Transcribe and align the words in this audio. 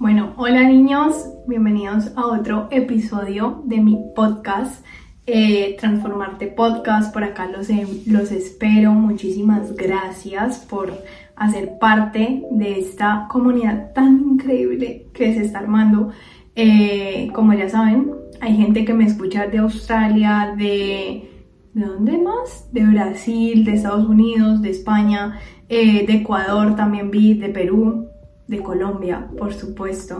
Bueno, 0.00 0.32
hola 0.38 0.62
niños, 0.62 1.26
bienvenidos 1.46 2.12
a 2.16 2.24
otro 2.24 2.68
episodio 2.70 3.60
de 3.66 3.82
mi 3.82 3.98
podcast, 4.16 4.82
eh, 5.26 5.76
Transformarte 5.78 6.46
Podcast. 6.46 7.12
Por 7.12 7.22
acá 7.22 7.46
los, 7.48 7.68
los 8.06 8.32
espero. 8.32 8.92
Muchísimas 8.92 9.76
gracias 9.76 10.60
por 10.60 10.90
hacer 11.36 11.76
parte 11.78 12.44
de 12.50 12.78
esta 12.78 13.28
comunidad 13.30 13.92
tan 13.92 14.22
increíble 14.22 15.04
que 15.12 15.34
se 15.34 15.42
está 15.42 15.58
armando. 15.58 16.12
Eh, 16.56 17.28
como 17.34 17.52
ya 17.52 17.68
saben, 17.68 18.10
hay 18.40 18.56
gente 18.56 18.86
que 18.86 18.94
me 18.94 19.04
escucha 19.04 19.48
de 19.48 19.58
Australia, 19.58 20.54
de... 20.56 21.26
¿De 21.74 21.84
dónde 21.84 22.16
más? 22.16 22.72
De 22.72 22.86
Brasil, 22.86 23.66
de 23.66 23.74
Estados 23.74 24.08
Unidos, 24.08 24.62
de 24.62 24.70
España, 24.70 25.38
eh, 25.68 26.06
de 26.06 26.14
Ecuador 26.14 26.74
también 26.74 27.10
vi, 27.12 27.34
de 27.34 27.50
Perú, 27.50 28.09
de 28.50 28.62
Colombia, 28.62 29.28
por 29.38 29.54
supuesto. 29.54 30.18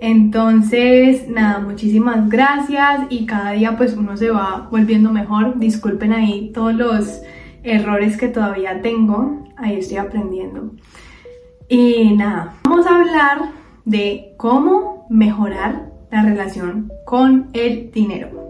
Entonces, 0.00 1.28
nada, 1.28 1.60
muchísimas 1.60 2.28
gracias 2.28 3.06
y 3.08 3.26
cada 3.26 3.52
día 3.52 3.76
pues 3.76 3.96
uno 3.96 4.16
se 4.16 4.30
va 4.30 4.68
volviendo 4.70 5.12
mejor. 5.12 5.58
Disculpen 5.58 6.12
ahí 6.12 6.50
todos 6.52 6.74
los 6.74 7.20
errores 7.62 8.16
que 8.16 8.28
todavía 8.28 8.80
tengo, 8.82 9.44
ahí 9.56 9.76
estoy 9.76 9.98
aprendiendo. 9.98 10.72
Y 11.68 12.14
nada, 12.14 12.54
vamos 12.64 12.86
a 12.86 12.96
hablar 12.96 13.52
de 13.84 14.34
cómo 14.36 15.06
mejorar 15.10 15.90
la 16.10 16.22
relación 16.22 16.90
con 17.04 17.48
el 17.52 17.90
dinero. 17.90 18.45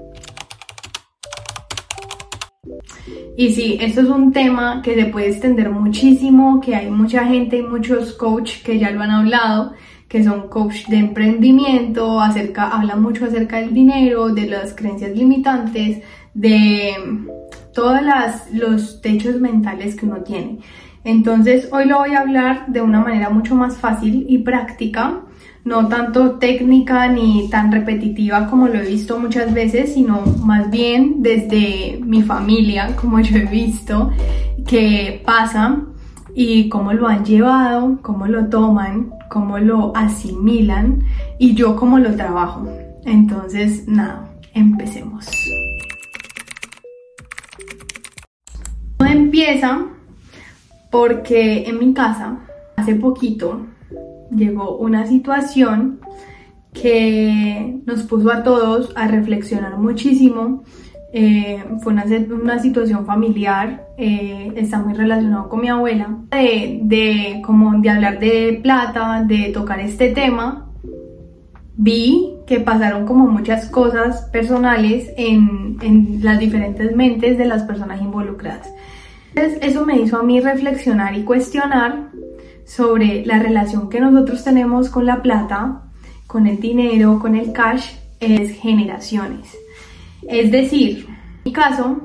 Y 3.38 3.52
sí, 3.52 3.76
esto 3.82 4.00
es 4.00 4.08
un 4.08 4.32
tema 4.32 4.80
que 4.82 4.94
se 4.94 5.04
puede 5.06 5.28
extender 5.28 5.70
muchísimo, 5.70 6.58
que 6.58 6.74
hay 6.74 6.90
mucha 6.90 7.26
gente 7.26 7.58
y 7.58 7.62
muchos 7.62 8.14
coach 8.14 8.62
que 8.62 8.78
ya 8.78 8.90
lo 8.90 9.02
han 9.02 9.10
hablado, 9.10 9.74
que 10.08 10.24
son 10.24 10.48
coach 10.48 10.86
de 10.86 10.96
emprendimiento, 10.96 12.18
acerca, 12.18 12.68
hablan 12.68 13.02
mucho 13.02 13.26
acerca 13.26 13.58
del 13.58 13.74
dinero, 13.74 14.30
de 14.30 14.46
las 14.46 14.74
creencias 14.74 15.14
limitantes, 15.14 16.02
de 16.32 16.94
todos 17.74 18.00
los 18.54 19.02
techos 19.02 19.38
mentales 19.38 19.96
que 19.96 20.06
uno 20.06 20.22
tiene. 20.22 20.60
Entonces 21.04 21.68
hoy 21.72 21.84
lo 21.84 21.98
voy 21.98 22.14
a 22.14 22.20
hablar 22.20 22.68
de 22.68 22.80
una 22.80 23.00
manera 23.00 23.28
mucho 23.28 23.54
más 23.54 23.76
fácil 23.76 24.24
y 24.30 24.38
práctica 24.38 25.25
no 25.66 25.88
tanto 25.88 26.38
técnica 26.38 27.08
ni 27.08 27.48
tan 27.50 27.72
repetitiva 27.72 28.46
como 28.46 28.68
lo 28.68 28.78
he 28.78 28.86
visto 28.86 29.18
muchas 29.18 29.52
veces, 29.52 29.94
sino 29.94 30.22
más 30.44 30.70
bien 30.70 31.22
desde 31.24 31.98
mi 32.04 32.22
familia, 32.22 32.94
como 33.00 33.18
yo 33.18 33.36
he 33.36 33.46
visto 33.46 34.10
que 34.64 35.20
pasa 35.26 35.82
y 36.36 36.68
cómo 36.68 36.92
lo 36.92 37.08
han 37.08 37.24
llevado, 37.24 37.98
cómo 38.00 38.28
lo 38.28 38.46
toman, 38.46 39.10
cómo 39.28 39.58
lo 39.58 39.94
asimilan 39.96 41.02
y 41.40 41.54
yo 41.54 41.74
cómo 41.74 41.98
lo 41.98 42.14
trabajo. 42.14 42.68
Entonces, 43.04 43.88
nada, 43.88 44.30
empecemos. 44.54 45.26
Todo 48.98 49.08
empieza 49.08 49.84
porque 50.92 51.64
en 51.64 51.78
mi 51.80 51.92
casa, 51.92 52.38
hace 52.76 52.94
poquito, 52.94 53.66
llegó 54.30 54.76
una 54.78 55.06
situación 55.06 56.00
que 56.72 57.80
nos 57.86 58.02
puso 58.02 58.30
a 58.32 58.42
todos 58.42 58.92
a 58.96 59.08
reflexionar 59.08 59.78
muchísimo. 59.78 60.62
Eh, 61.12 61.64
fue 61.82 61.92
una, 61.92 62.04
una, 62.42 62.58
situación 62.58 63.06
familiar, 63.06 63.86
eh, 63.96 64.52
está 64.56 64.78
muy 64.80 64.92
relacionado 64.92 65.48
con 65.48 65.60
mi 65.62 65.68
abuela, 65.68 66.18
de, 66.30 66.80
de, 66.82 67.42
como 67.44 67.80
de 67.80 67.88
hablar 67.88 68.18
de 68.18 68.60
plata, 68.62 69.24
de 69.26 69.50
tocar 69.54 69.80
este 69.80 70.10
tema. 70.10 70.70
Vi 71.78 72.34
que 72.46 72.60
pasaron 72.60 73.06
como 73.06 73.26
muchas 73.26 73.68
cosas 73.70 74.22
personales 74.32 75.10
en, 75.16 75.78
en 75.80 76.18
las 76.22 76.38
diferentes 76.38 76.94
mentes 76.94 77.38
de 77.38 77.46
las 77.46 77.62
personas 77.62 78.00
involucradas. 78.02 78.68
Entonces 79.34 79.58
eso 79.62 79.84
me 79.86 79.98
hizo 79.98 80.18
a 80.18 80.22
mí 80.22 80.40
reflexionar 80.40 81.14
y 81.14 81.22
cuestionar 81.22 82.10
sobre 82.66 83.24
la 83.24 83.38
relación 83.38 83.88
que 83.88 84.00
nosotros 84.00 84.42
tenemos 84.42 84.90
con 84.90 85.06
la 85.06 85.22
plata, 85.22 85.82
con 86.26 86.46
el 86.46 86.60
dinero, 86.60 87.18
con 87.20 87.36
el 87.36 87.52
cash, 87.52 87.92
es 88.18 88.58
generaciones. 88.60 89.56
Es 90.28 90.50
decir, 90.50 91.06
en 91.08 91.42
mi 91.44 91.52
caso, 91.52 92.00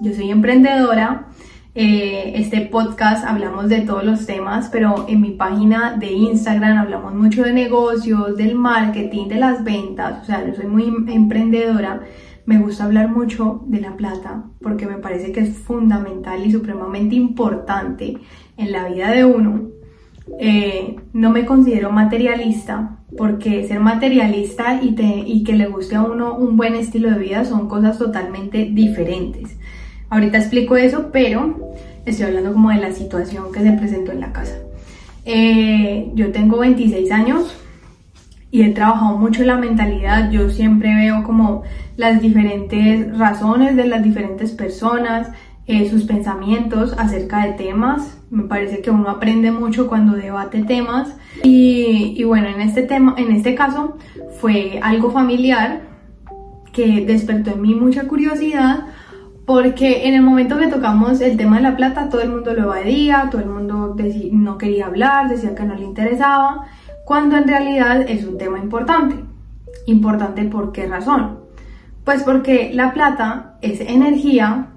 yo 0.00 0.12
soy 0.12 0.30
emprendedora, 0.30 1.28
eh, 1.74 2.34
este 2.36 2.60
podcast 2.60 3.24
hablamos 3.24 3.70
de 3.70 3.80
todos 3.80 4.04
los 4.04 4.26
temas, 4.26 4.68
pero 4.70 5.06
en 5.08 5.22
mi 5.22 5.30
página 5.30 5.96
de 5.96 6.12
Instagram 6.12 6.76
hablamos 6.76 7.14
mucho 7.14 7.44
de 7.44 7.54
negocios, 7.54 8.36
del 8.36 8.54
marketing, 8.54 9.28
de 9.28 9.36
las 9.36 9.64
ventas, 9.64 10.22
o 10.22 10.24
sea, 10.26 10.46
yo 10.46 10.54
soy 10.54 10.66
muy 10.66 10.92
emprendedora. 11.08 12.02
Me 12.44 12.58
gusta 12.58 12.84
hablar 12.84 13.08
mucho 13.08 13.62
de 13.66 13.80
la 13.80 13.96
plata 13.96 14.44
porque 14.60 14.84
me 14.84 14.98
parece 14.98 15.32
que 15.32 15.40
es 15.40 15.56
fundamental 15.56 16.44
y 16.44 16.52
supremamente 16.52 17.14
importante 17.14 18.18
en 18.58 18.72
la 18.72 18.88
vida 18.88 19.12
de 19.12 19.24
uno 19.24 19.70
eh, 20.38 20.96
no 21.12 21.30
me 21.30 21.44
considero 21.44 21.90
materialista 21.90 22.98
porque 23.16 23.66
ser 23.66 23.80
materialista 23.80 24.80
y, 24.82 25.44
que 25.44 25.52
le 25.52 25.66
guste 25.66 25.96
a 25.96 26.02
uno 26.02 26.34
un 26.34 26.56
buen 26.56 26.74
estilo 26.74 27.10
de 27.10 27.18
vida 27.18 27.44
son 27.44 27.68
cosas 27.68 27.98
totalmente 27.98 28.64
diferentes. 28.64 29.56
Ahorita 30.08 30.38
explico 30.38 30.76
eso, 30.76 31.10
pero 31.12 31.74
estoy 32.06 32.26
hablando 32.26 32.52
como 32.52 32.70
de 32.70 32.76
la 32.76 32.92
situación 32.92 33.52
que 33.52 33.60
se 33.60 33.72
presentó 33.72 34.12
en 34.12 34.20
la 34.20 34.32
casa. 34.32 34.56
Eh, 35.24 36.10
yo 36.14 36.32
tengo 36.32 36.58
26 36.58 37.10
años 37.12 37.54
y 38.50 38.62
he 38.62 38.70
trabajado 38.70 39.18
mucho 39.18 39.44
la 39.44 39.56
mentalidad. 39.56 40.30
Yo 40.30 40.50
siempre 40.50 40.94
veo 40.94 41.22
como 41.22 41.62
las 41.96 42.20
diferentes 42.20 43.16
razones 43.18 43.76
de 43.76 43.86
las 43.86 44.02
diferentes 44.02 44.52
personas, 44.52 45.28
eh, 45.66 45.88
sus 45.88 46.04
pensamientos 46.04 46.94
acerca 46.98 47.46
de 47.46 47.52
temas. 47.52 48.18
Me 48.30 48.44
parece 48.44 48.82
que 48.82 48.90
uno 48.90 49.08
aprende 49.08 49.52
mucho 49.52 49.86
cuando 49.86 50.16
debate 50.16 50.64
temas. 50.64 51.16
Y, 51.44 52.22
bueno, 52.24 52.48
en 52.48 52.60
este, 52.60 52.82
tema, 52.82 53.14
en 53.16 53.32
este 53.32 53.54
caso 53.54 53.96
fue 54.40 54.80
algo 54.82 55.10
familiar 55.10 55.82
que 56.72 57.04
despertó 57.04 57.52
en 57.52 57.62
mí 57.62 57.74
mucha 57.74 58.08
curiosidad 58.08 58.86
porque 59.44 60.06
en 60.08 60.14
el 60.14 60.22
momento 60.22 60.58
que 60.58 60.68
tocamos 60.68 61.20
el 61.20 61.36
tema 61.36 61.56
de 61.56 61.62
la 61.62 61.76
plata 61.76 62.08
todo 62.08 62.22
el 62.22 62.30
mundo 62.30 62.54
lo 62.54 62.62
evadía, 62.62 63.28
todo 63.30 63.42
el 63.42 63.48
mundo 63.48 63.96
no 64.30 64.58
quería 64.58 64.86
hablar, 64.86 65.28
decía 65.28 65.54
que 65.54 65.64
no 65.64 65.74
le 65.74 65.84
interesaba, 65.84 66.66
cuando 67.04 67.36
en 67.36 67.48
realidad 67.48 68.02
es 68.08 68.24
un 68.24 68.38
tema 68.38 68.58
importante. 68.58 69.16
¿Importante 69.86 70.44
por 70.44 70.72
qué 70.72 70.86
razón? 70.86 71.40
Pues 72.04 72.22
porque 72.22 72.70
la 72.72 72.92
plata 72.92 73.58
es 73.60 73.80
energía 73.80 74.71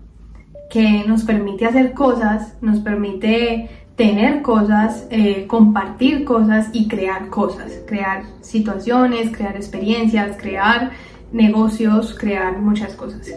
que 0.70 1.04
nos 1.08 1.24
permite 1.24 1.66
hacer 1.66 1.94
cosas, 1.94 2.56
nos 2.62 2.80
permite 2.80 3.70
tener 3.96 4.42
cosas, 4.42 5.08
eh, 5.10 5.46
compartir 5.48 6.26
cosas 6.26 6.70
y 6.74 6.88
crear 6.88 7.30
cosas, 7.30 7.82
crear 7.88 8.24
situaciones, 8.42 9.32
crear 9.32 9.56
experiencias, 9.56 10.38
crear 10.38 10.92
negocios, 11.32 12.16
crear 12.20 12.58
muchas 12.60 12.94
cosas. 12.96 13.32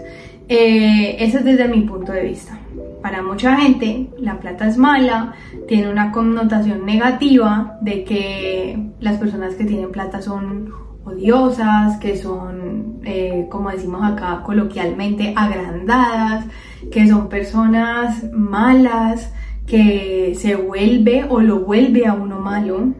Eh, 0.49 1.17
eso 1.21 1.38
es 1.38 1.44
desde 1.44 1.69
mi 1.69 1.83
punto 1.83 2.12
de 2.12 2.25
vista. 2.25 2.59
Para 3.03 3.22
mucha 3.22 3.56
gente 3.56 4.09
la 4.19 4.41
plata 4.41 4.67
es 4.67 4.77
mala, 4.77 5.34
tiene 5.69 5.91
una 5.91 6.11
connotación 6.11 6.84
negativa 6.84 7.78
de 7.83 8.03
que 8.05 8.91
las 9.00 9.19
personas 9.19 9.55
que 9.55 9.65
tienen 9.65 9.93
plata 9.93 10.21
son 10.21 10.72
odiosas, 11.05 11.99
que 11.99 12.17
son, 12.17 13.00
eh, 13.05 13.47
como 13.50 13.71
decimos 13.71 14.03
acá 14.03 14.43
coloquialmente, 14.44 15.33
agrandadas, 15.37 16.47
que 16.91 17.09
son 17.09 17.28
personas 17.28 18.25
malas, 18.32 19.32
que 19.66 20.34
se 20.37 20.56
vuelve 20.56 21.25
o 21.28 21.41
lo 21.41 21.60
vuelve 21.60 22.06
a 22.06 22.15
uno 22.15 22.41
malo. 22.41 22.94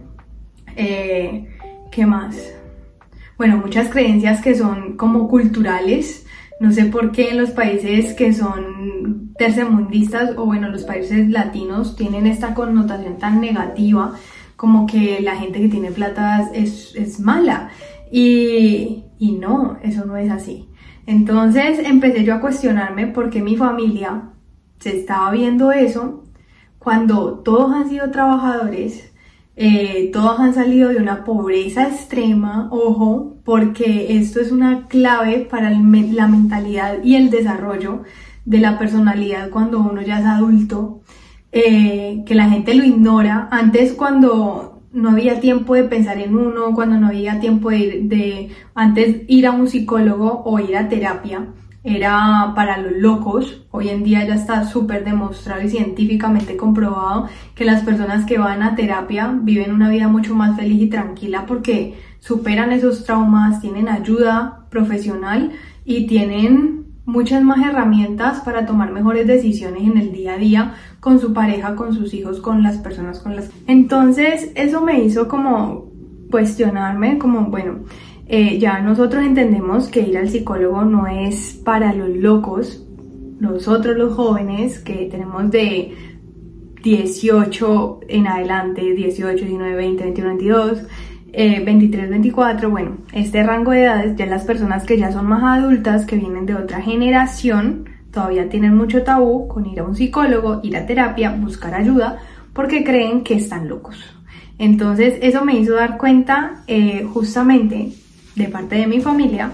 Eh, 0.77 1.49
¿Qué 1.91 2.07
más? 2.07 2.37
Bueno, 3.37 3.57
muchas 3.57 3.89
creencias 3.89 4.41
que 4.41 4.55
son 4.55 4.97
como 4.97 5.29
culturales. 5.29 6.27
No 6.61 6.73
sé 6.73 6.87
por 6.87 7.13
qué 7.13 7.31
en 7.31 7.39
los 7.39 7.51
países 7.51 8.15
que 8.15 8.33
son 8.33 9.33
tercermundistas 9.39 10.37
o 10.37 10.45
bueno, 10.45 10.69
los 10.69 10.85
países 10.85 11.29
latinos 11.29 11.97
tienen 11.97 12.27
esta 12.27 12.53
connotación 12.53 13.19
tan 13.19 13.41
negativa 13.41 14.15
como 14.57 14.87
que 14.87 15.21
la 15.21 15.37
gente 15.37 15.61
que 15.61 15.69
tiene 15.69 15.93
plata 15.93 16.51
es, 16.53 16.93
es 16.97 17.21
mala. 17.21 17.71
Y, 18.11 19.05
y 19.19 19.33
no, 19.33 19.79
eso 19.83 20.05
no 20.05 20.17
es 20.17 20.31
así. 20.31 20.69
Entonces 21.09 21.79
empecé 21.79 22.23
yo 22.23 22.35
a 22.35 22.41
cuestionarme 22.43 23.07
por 23.07 23.31
qué 23.31 23.41
mi 23.41 23.57
familia 23.57 24.25
se 24.79 24.95
estaba 24.95 25.31
viendo 25.31 25.73
eso 25.73 26.25
cuando 26.79 27.39
todos 27.39 27.73
han 27.73 27.89
sido 27.89 28.11
trabajadores, 28.11 29.11
eh, 29.57 30.11
todos 30.13 30.39
han 30.39 30.53
salido 30.53 30.91
de 30.91 30.99
una 30.99 31.25
pobreza 31.25 31.89
extrema, 31.89 32.69
ojo, 32.71 33.39
porque 33.43 34.19
esto 34.19 34.39
es 34.39 34.53
una 34.53 34.87
clave 34.87 35.49
para 35.51 35.71
la 35.71 36.29
mentalidad 36.29 37.03
y 37.03 37.15
el 37.15 37.31
desarrollo 37.31 38.03
de 38.45 38.59
la 38.59 38.79
personalidad 38.79 39.49
cuando 39.49 39.81
uno 39.81 40.03
ya 40.03 40.21
es 40.21 40.27
adulto, 40.27 41.01
eh, 41.53 42.23
que 42.27 42.35
la 42.35 42.51
gente 42.51 42.75
lo 42.75 42.85
ignora. 42.85 43.49
Antes 43.51 43.95
cuando 43.95 44.78
no 44.93 45.11
había 45.11 45.41
tiempo 45.41 45.75
de 45.75 45.85
pensar 45.85 46.19
en 46.19 46.37
uno, 46.37 46.75
cuando 46.75 46.99
no 46.99 47.09
había 47.09 47.41
tiempo 47.41 47.71
de, 47.71 48.01
de 48.05 48.51
antes 48.75 49.23
ir 49.29 49.47
a 49.47 49.53
un 49.53 49.69
psicólogo 49.69 50.43
o 50.45 50.59
ir 50.59 50.77
a 50.77 50.89
terapia, 50.89 51.49
era 51.85 52.53
para 52.55 52.79
los 52.79 52.93
locos. 52.93 53.67
Hoy 53.71 53.89
en 53.89 54.03
día 54.03 54.27
ya 54.27 54.35
está 54.35 54.65
súper 54.65 55.05
demostrado 55.05 55.63
y 55.63 55.69
científicamente 55.69 56.57
comprobado 56.57 57.29
que 57.55 57.65
las 57.65 57.83
personas 57.83 58.25
que 58.25 58.39
van 58.39 58.63
a 58.63 58.75
terapia 58.75 59.33
viven 59.43 59.73
una 59.73 59.89
vida 59.89 60.09
mucho 60.09 60.35
más 60.35 60.57
feliz 60.57 60.83
y 60.83 60.89
tranquila 60.89 61.47
porque 61.47 61.95
superan 62.19 62.73
esos 62.73 63.05
traumas, 63.05 63.61
tienen 63.61 63.89
ayuda 63.89 64.67
profesional 64.71 65.53
y 65.85 66.07
tienen 66.07 66.88
muchas 67.09 67.43
más 67.43 67.67
herramientas 67.67 68.41
para 68.41 68.67
tomar 68.67 68.93
mejores 68.93 69.27
decisiones 69.27 69.83
en 69.83 69.97
el 69.97 70.13
día 70.13 70.35
a 70.35 70.39
día 70.39 70.75
con 71.01 71.19
su 71.19 71.33
pareja, 71.33 71.75
con 71.75 71.95
sus 71.95 72.13
hijos, 72.13 72.39
con 72.39 72.63
las 72.63 72.77
personas 72.77 73.21
con 73.21 73.35
las... 73.35 73.51
Entonces 73.67 74.53
eso 74.55 74.83
me 74.83 75.03
hizo 75.03 75.27
como 75.27 75.91
cuestionarme, 76.31 77.17
como 77.17 77.47
bueno, 77.47 77.79
eh, 78.27 78.59
ya 78.59 78.81
nosotros 78.81 79.25
entendemos 79.25 79.89
que 79.89 80.03
ir 80.03 80.19
al 80.19 80.29
psicólogo 80.29 80.83
no 80.85 81.07
es 81.07 81.59
para 81.65 81.95
los 81.95 82.11
locos, 82.11 82.87
nosotros 83.41 83.97
los 83.97 84.13
jóvenes 84.13 84.79
que 84.79 85.09
tenemos 85.11 85.51
de 85.51 85.95
18 86.83 88.01
en 88.07 88.27
adelante, 88.27 88.83
18, 88.83 89.47
19, 89.47 89.75
20, 89.75 90.05
21, 90.05 90.29
22, 90.29 90.83
23, 91.33 92.09
24, 92.11 92.71
bueno, 92.71 92.99
este 93.13 93.43
rango 93.43 93.73
de 93.73 93.85
edades, 93.85 94.17
ya 94.17 94.27
las 94.27 94.45
personas 94.45 94.85
que 94.85 94.99
ya 94.99 95.13
son 95.13 95.27
más 95.27 95.43
adultas, 95.43 96.07
que 96.07 96.17
vienen 96.17 96.47
de 96.47 96.55
otra 96.55 96.81
generación, 96.81 97.89
todavía 98.11 98.49
tienen 98.49 98.77
mucho 98.77 99.03
tabú 99.03 99.47
con 99.49 99.67
ir 99.67 99.81
a 99.81 99.85
un 99.85 99.95
psicólogo, 99.95 100.61
ir 100.63 100.77
a 100.77 100.87
terapia, 100.87 101.31
buscar 101.31 101.75
ayuda, 101.75 102.19
porque 102.53 102.83
creen 102.83 103.23
que 103.23 103.35
están 103.35 103.69
locos. 103.69 103.99
Entonces 104.59 105.19
eso 105.23 105.45
me 105.45 105.55
hizo 105.55 105.75
dar 105.75 105.99
cuenta 105.99 106.63
eh, 106.67 107.07
justamente 107.13 107.93
de 108.35 108.49
parte 108.49 108.77
de 108.77 108.87
mi 108.87 109.01
familia, 109.01 109.53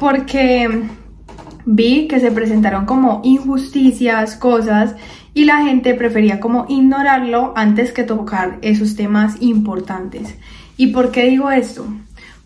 porque 0.00 0.82
vi 1.66 2.08
que 2.08 2.20
se 2.20 2.32
presentaron 2.32 2.86
como 2.86 3.20
injusticias, 3.24 4.36
cosas, 4.36 4.96
y 5.34 5.44
la 5.44 5.64
gente 5.64 5.94
prefería 5.94 6.40
como 6.40 6.66
ignorarlo 6.68 7.52
antes 7.56 7.92
que 7.92 8.04
tocar 8.04 8.58
esos 8.62 8.96
temas 8.96 9.36
importantes. 9.40 10.36
¿Y 10.76 10.88
por 10.88 11.10
qué 11.10 11.28
digo 11.28 11.50
esto? 11.50 11.86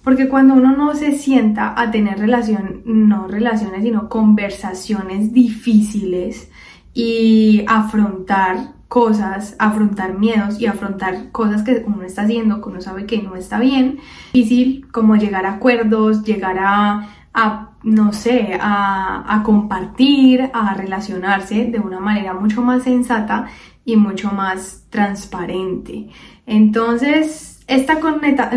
Porque 0.03 0.29
cuando 0.29 0.55
uno 0.55 0.77
no 0.77 0.95
se 0.95 1.13
sienta 1.13 1.75
a 1.77 1.91
tener 1.91 2.19
relación, 2.19 2.83
no 2.85 3.29
relaciones, 3.29 3.83
sino 3.83 4.09
conversaciones 4.09 5.33
difíciles 5.33 6.51
y 6.95 7.65
afrontar 7.67 8.73
cosas, 8.89 9.55
afrontar 9.59 10.19
miedos 10.19 10.59
y 10.61 10.67
afrontar 10.67 11.31
cosas 11.31 11.63
que 11.63 11.85
uno 11.87 12.05
está 12.05 12.23
haciendo, 12.23 12.63
que 12.63 12.69
uno 12.71 12.81
sabe 12.81 13.05
que 13.05 13.23
no 13.23 13.37
está 13.37 13.59
bien, 13.59 13.99
difícil 14.33 14.87
como 14.91 15.17
llegar 15.17 15.45
a 15.45 15.55
acuerdos, 15.55 16.25
llegar 16.25 16.59
a, 16.59 17.71
no 17.83 18.13
sé, 18.13 18.59
a 18.61 19.43
compartir, 19.45 20.51
a 20.53 20.75
relacionarse 20.75 21.67
de 21.67 21.79
una 21.79 22.01
manera 22.01 22.33
mucho 22.33 22.63
más 22.63 22.85
sensata 22.85 23.47
y 23.85 23.97
mucho 23.97 24.33
más 24.33 24.87
transparente. 24.91 26.09
Entonces, 26.47 27.58
esta 27.69 28.01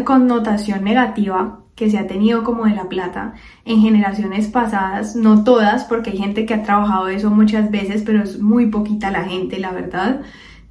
connotación 0.04 0.84
negativa 0.84 1.60
que 1.76 1.90
se 1.90 1.98
ha 1.98 2.08
tenido 2.08 2.44
como 2.44 2.66
de 2.66 2.76
la 2.76 2.90
plata 2.90 3.34
en 3.66 3.82
generaciones 3.82 4.48
pasadas, 4.48 5.16
no 5.16 5.44
todas, 5.44 5.84
porque 5.86 6.12
hay 6.12 6.18
gente 6.18 6.46
que 6.46 6.54
ha 6.54 6.64
trabajado 6.64 7.08
eso 7.10 7.30
muchas 7.30 7.72
veces, 7.72 8.04
pero 8.06 8.24
es 8.24 8.40
muy 8.40 8.68
poquita 8.68 9.12
la 9.12 9.24
gente, 9.24 9.60
la 9.60 9.72
verdad, 9.72 10.22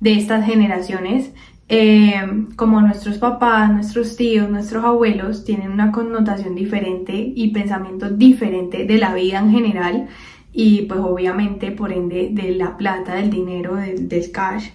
de 0.01 0.15
estas 0.15 0.47
generaciones. 0.47 1.33
Eh, 1.69 2.47
como 2.57 2.81
nuestros 2.81 3.19
papás, 3.19 3.71
nuestros 3.73 4.17
tíos, 4.17 4.51
nuestros 4.51 4.85
abuelos 4.85 5.45
tienen 5.45 5.71
una 5.71 5.93
connotación 5.93 6.55
diferente 6.55 7.13
y 7.13 7.53
pensamiento 7.53 8.11
diferente 8.11 8.85
de 8.87 8.99
la 8.99 9.15
vida 9.15 9.39
en 9.39 9.51
general 9.53 10.09
y 10.53 10.83
pues 10.83 10.99
obviamente 11.01 11.71
por 11.71 11.93
ende 11.93 12.31
de 12.33 12.53
la 12.57 12.77
plata, 12.77 13.15
del 13.15 13.31
dinero, 13.31 13.77
del, 13.77 14.09
del 14.09 14.33
cash. 14.33 14.71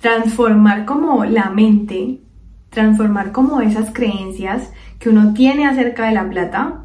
Transformar 0.00 0.84
como 0.84 1.24
la 1.24 1.50
mente, 1.50 2.20
transformar 2.70 3.32
como 3.32 3.60
esas 3.60 3.90
creencias 3.92 4.70
que 4.98 5.08
uno 5.08 5.32
tiene 5.34 5.66
acerca 5.66 6.06
de 6.06 6.12
la 6.12 6.28
plata 6.28 6.84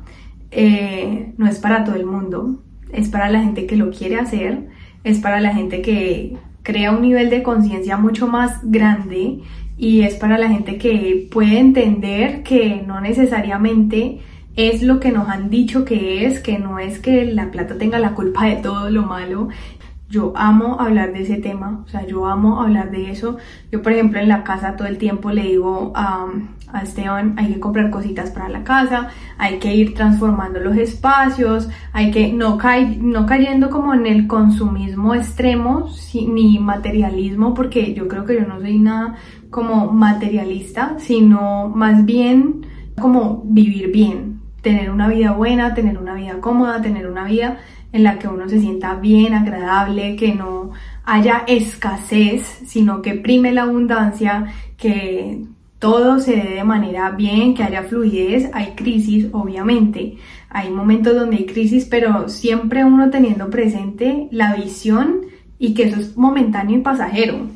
eh, 0.52 1.34
no 1.38 1.48
es 1.48 1.58
para 1.58 1.84
todo 1.84 1.96
el 1.96 2.06
mundo, 2.06 2.62
es 2.92 3.10
para 3.10 3.30
la 3.30 3.42
gente 3.42 3.66
que 3.66 3.76
lo 3.76 3.90
quiere 3.90 4.18
hacer, 4.18 4.68
es 5.04 5.20
para 5.20 5.42
la 5.42 5.54
gente 5.54 5.82
que 5.82 6.38
crea 6.62 6.92
un 6.92 7.02
nivel 7.02 7.30
de 7.30 7.44
conciencia 7.44 7.98
mucho 7.98 8.28
más 8.28 8.60
grande 8.64 9.40
y 9.78 10.02
es 10.02 10.16
para 10.16 10.38
la 10.38 10.50
gente 10.50 10.78
que 10.78 11.28
puede 11.32 11.60
entender 11.60 12.44
que 12.44 12.84
no 12.86 13.02
necesariamente 13.02 14.20
es 14.56 14.84
lo 14.84 15.00
que 15.00 15.12
nos 15.12 15.28
han 15.28 15.50
dicho 15.50 15.84
que 15.84 16.26
es, 16.26 16.40
que 16.40 16.60
no 16.60 16.78
es 16.78 17.00
que 17.00 17.26
la 17.26 17.50
plata 17.50 17.78
tenga 17.78 17.98
la 17.98 18.14
culpa 18.14 18.46
de 18.46 18.58
todo 18.58 18.92
lo 18.92 19.04
malo 19.04 19.50
yo 20.14 20.32
amo 20.36 20.80
hablar 20.80 21.12
de 21.12 21.24
ese 21.24 21.38
tema, 21.38 21.82
o 21.84 21.88
sea, 21.88 22.06
yo 22.06 22.28
amo 22.28 22.62
hablar 22.62 22.92
de 22.92 23.10
eso. 23.10 23.38
Yo, 23.72 23.82
por 23.82 23.94
ejemplo, 23.94 24.20
en 24.20 24.30
la 24.30 24.44
casa 24.44 24.76
todo 24.76 24.88
el 24.88 25.00
tiempo 25.00 25.32
le 25.32 25.42
digo 25.42 25.92
a, 25.96 26.28
Esteban, 26.82 27.36
hay 27.38 27.54
que 27.54 27.60
comprar 27.60 27.92
cositas 27.92 28.32
para 28.32 28.50
la 28.50 28.64
casa, 28.64 29.10
hay 29.38 29.60
que 29.60 29.76
ir 29.76 29.94
transformando 29.94 30.60
los 30.60 30.76
espacios, 30.76 31.70
hay 31.92 32.10
que 32.10 32.34
no, 32.34 32.58
no 33.00 33.26
cayendo 33.28 33.70
como 33.70 33.94
en 33.94 34.08
el 34.08 34.26
consumismo 34.26 35.14
extremo 35.14 35.88
ni 36.14 36.58
materialismo, 36.58 37.54
porque 37.54 37.94
yo 37.94 38.08
creo 38.08 38.26
que 38.26 38.36
yo 38.36 38.48
no 38.48 38.60
soy 38.60 38.80
nada 38.80 39.16
como 39.52 39.92
materialista, 39.92 40.96
sino 40.98 41.70
más 41.70 42.06
bien 42.06 42.66
como 43.00 43.44
vivir 43.46 43.92
bien, 43.92 44.42
tener 44.64 44.90
una 44.90 45.08
vida 45.08 45.32
buena, 45.32 45.76
tener 45.76 46.00
una 46.00 46.16
vida 46.16 46.40
cómoda, 46.40 46.82
tener 46.82 47.08
una 47.08 47.26
vida 47.26 47.60
en 47.94 48.04
la 48.04 48.18
que 48.20 48.28
uno 48.28 48.50
se 48.50 48.60
sienta 48.60 48.96
bien, 48.96 49.34
agradable, 49.34 50.18
que 50.18 50.34
no 50.34 50.72
haya 51.06 51.44
escasez, 51.48 52.42
sino 52.66 53.02
que 53.02 53.14
prime 53.14 53.54
la 53.54 53.64
abundancia, 53.64 54.48
que 54.78 55.46
todo 55.78 56.20
se 56.20 56.36
dé 56.36 56.56
de 56.56 56.64
manera 56.64 57.12
bien, 57.12 57.54
que 57.54 57.64
haya 57.64 57.84
fluidez, 57.84 58.50
hay 58.54 58.74
crisis, 58.76 59.28
obviamente, 59.32 60.18
hay 60.50 60.72
momentos 60.72 61.16
donde 61.16 61.38
hay 61.38 61.46
crisis, 61.46 61.86
pero 61.86 62.30
siempre 62.30 62.84
uno 62.84 63.10
teniendo 63.12 63.50
presente 63.50 64.28
la 64.32 64.56
visión 64.56 65.22
y 65.60 65.76
que 65.76 65.84
eso 65.84 66.00
es 66.00 66.18
momentáneo 66.18 66.80
y 66.80 66.82
pasajero. 66.82 67.48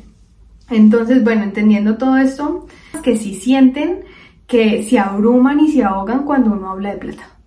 Entonces, 0.70 1.24
bueno, 1.24 1.42
entendiendo 1.42 1.96
todo 1.96 2.16
esto, 2.16 2.66
que 3.02 3.16
si 3.16 3.34
sienten 3.34 4.04
que 4.46 4.82
se 4.84 4.98
abruman 4.98 5.58
y 5.60 5.72
se 5.72 5.82
ahogan 5.82 6.24
cuando 6.24 6.52
uno 6.52 6.70
habla 6.70 6.92
de 6.92 6.98
plata 6.98 7.37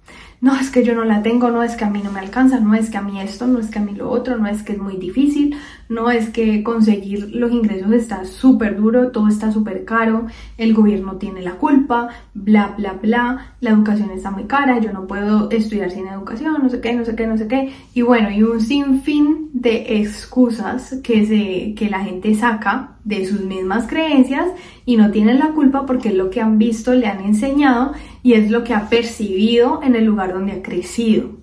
no 0.42 0.56
es 0.56 0.72
que 0.72 0.84
yo 0.84 0.96
no 0.96 1.06
la 1.06 1.22
tengo, 1.22 1.52
no 1.52 1.62
es 1.62 1.76
que 1.76 1.86
a 1.86 1.90
mí 1.90 2.02
no 2.04 2.12
me 2.12 2.20
alcanza, 2.20 2.60
no 2.60 2.74
es 2.74 2.90
que 2.90 2.98
a 2.98 3.02
mí 3.04 3.22
esto, 3.22 3.46
no 3.46 3.60
es 3.60 3.70
que 3.70 3.78
a 3.78 3.84
mí 3.84 3.94
lo 3.94 4.10
otro, 4.10 4.38
no 4.38 4.48
es 4.48 4.64
que 4.64 4.74
es 4.74 4.80
muy 4.80 4.98
difícil, 4.98 5.56
no 5.88 6.10
es 6.10 6.30
que 6.30 6.64
conseguir 6.64 7.30
los 7.36 7.52
ingresos 7.52 7.92
está 7.92 8.26
súper 8.26 8.76
duro, 8.76 9.12
todo 9.12 9.28
está 9.28 9.52
súper 9.52 9.86
caro, 9.86 10.26
el 10.58 10.74
gobierno 10.74 11.18
tiene 11.18 11.44
la 11.44 11.54
culpa, 11.54 12.10
bla, 12.34 12.74
bla, 12.76 12.94
bla, 12.94 13.54
la 13.60 13.70
educación 13.70 14.10
está 14.10 14.32
muy 14.32 14.46
cara, 14.46 14.80
yo 14.80 14.92
no 14.92 15.06
puedo 15.06 15.50
estudiar 15.52 15.92
sin 15.92 16.08
educación, 16.08 16.58
no 16.64 16.70
sé 16.70 16.82
qué, 16.82 16.94
no 16.94 17.06
sé 17.06 17.16
qué, 17.16 17.28
no 17.28 17.38
sé 17.38 17.48
qué. 17.48 17.74
Y 17.94 18.02
bueno, 18.02 18.32
y 18.32 18.42
un 18.42 18.62
sinfín 18.62 19.52
de 19.54 20.02
excusas 20.02 20.98
que, 21.04 21.26
se, 21.28 21.76
que 21.76 21.88
la 21.88 22.04
gente 22.04 22.34
saca 22.34 22.96
de 23.04 23.26
sus 23.26 23.42
mismas 23.42 23.88
creencias 23.88 24.46
y 24.86 24.98
no 24.98 25.12
tienen 25.12 25.40
la 25.40 25.52
culpa 25.52 25.86
porque 25.86 26.10
es 26.10 26.16
lo 26.16 26.30
que 26.30 26.42
han 26.42 26.58
visto, 26.58 26.94
le 26.94 27.08
han 27.08 27.24
enseñado 27.24 27.94
y 28.24 28.34
es 28.34 28.52
lo 28.52 28.64
que 28.64 28.74
ha 28.74 28.90
percibido 28.90 29.82
en 29.84 29.96
el 29.96 30.06
lugar 30.06 30.34
donde 30.34 30.54
ha 30.54 30.62
crecido. 30.62 31.38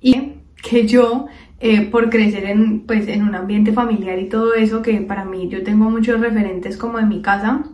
Y 0.00 0.32
que 0.62 0.86
yo, 0.86 1.26
eh, 1.60 1.82
por 1.82 2.10
crecer 2.10 2.44
en, 2.44 2.80
pues, 2.80 3.06
en 3.08 3.22
un 3.22 3.34
ambiente 3.34 3.72
familiar 3.72 4.18
y 4.18 4.28
todo 4.28 4.54
eso, 4.54 4.82
que 4.82 5.00
para 5.02 5.24
mí 5.24 5.48
yo 5.48 5.62
tengo 5.62 5.90
muchos 5.90 6.20
referentes 6.20 6.76
como 6.76 6.98
en 6.98 7.08
mi 7.08 7.20
casa, 7.20 7.64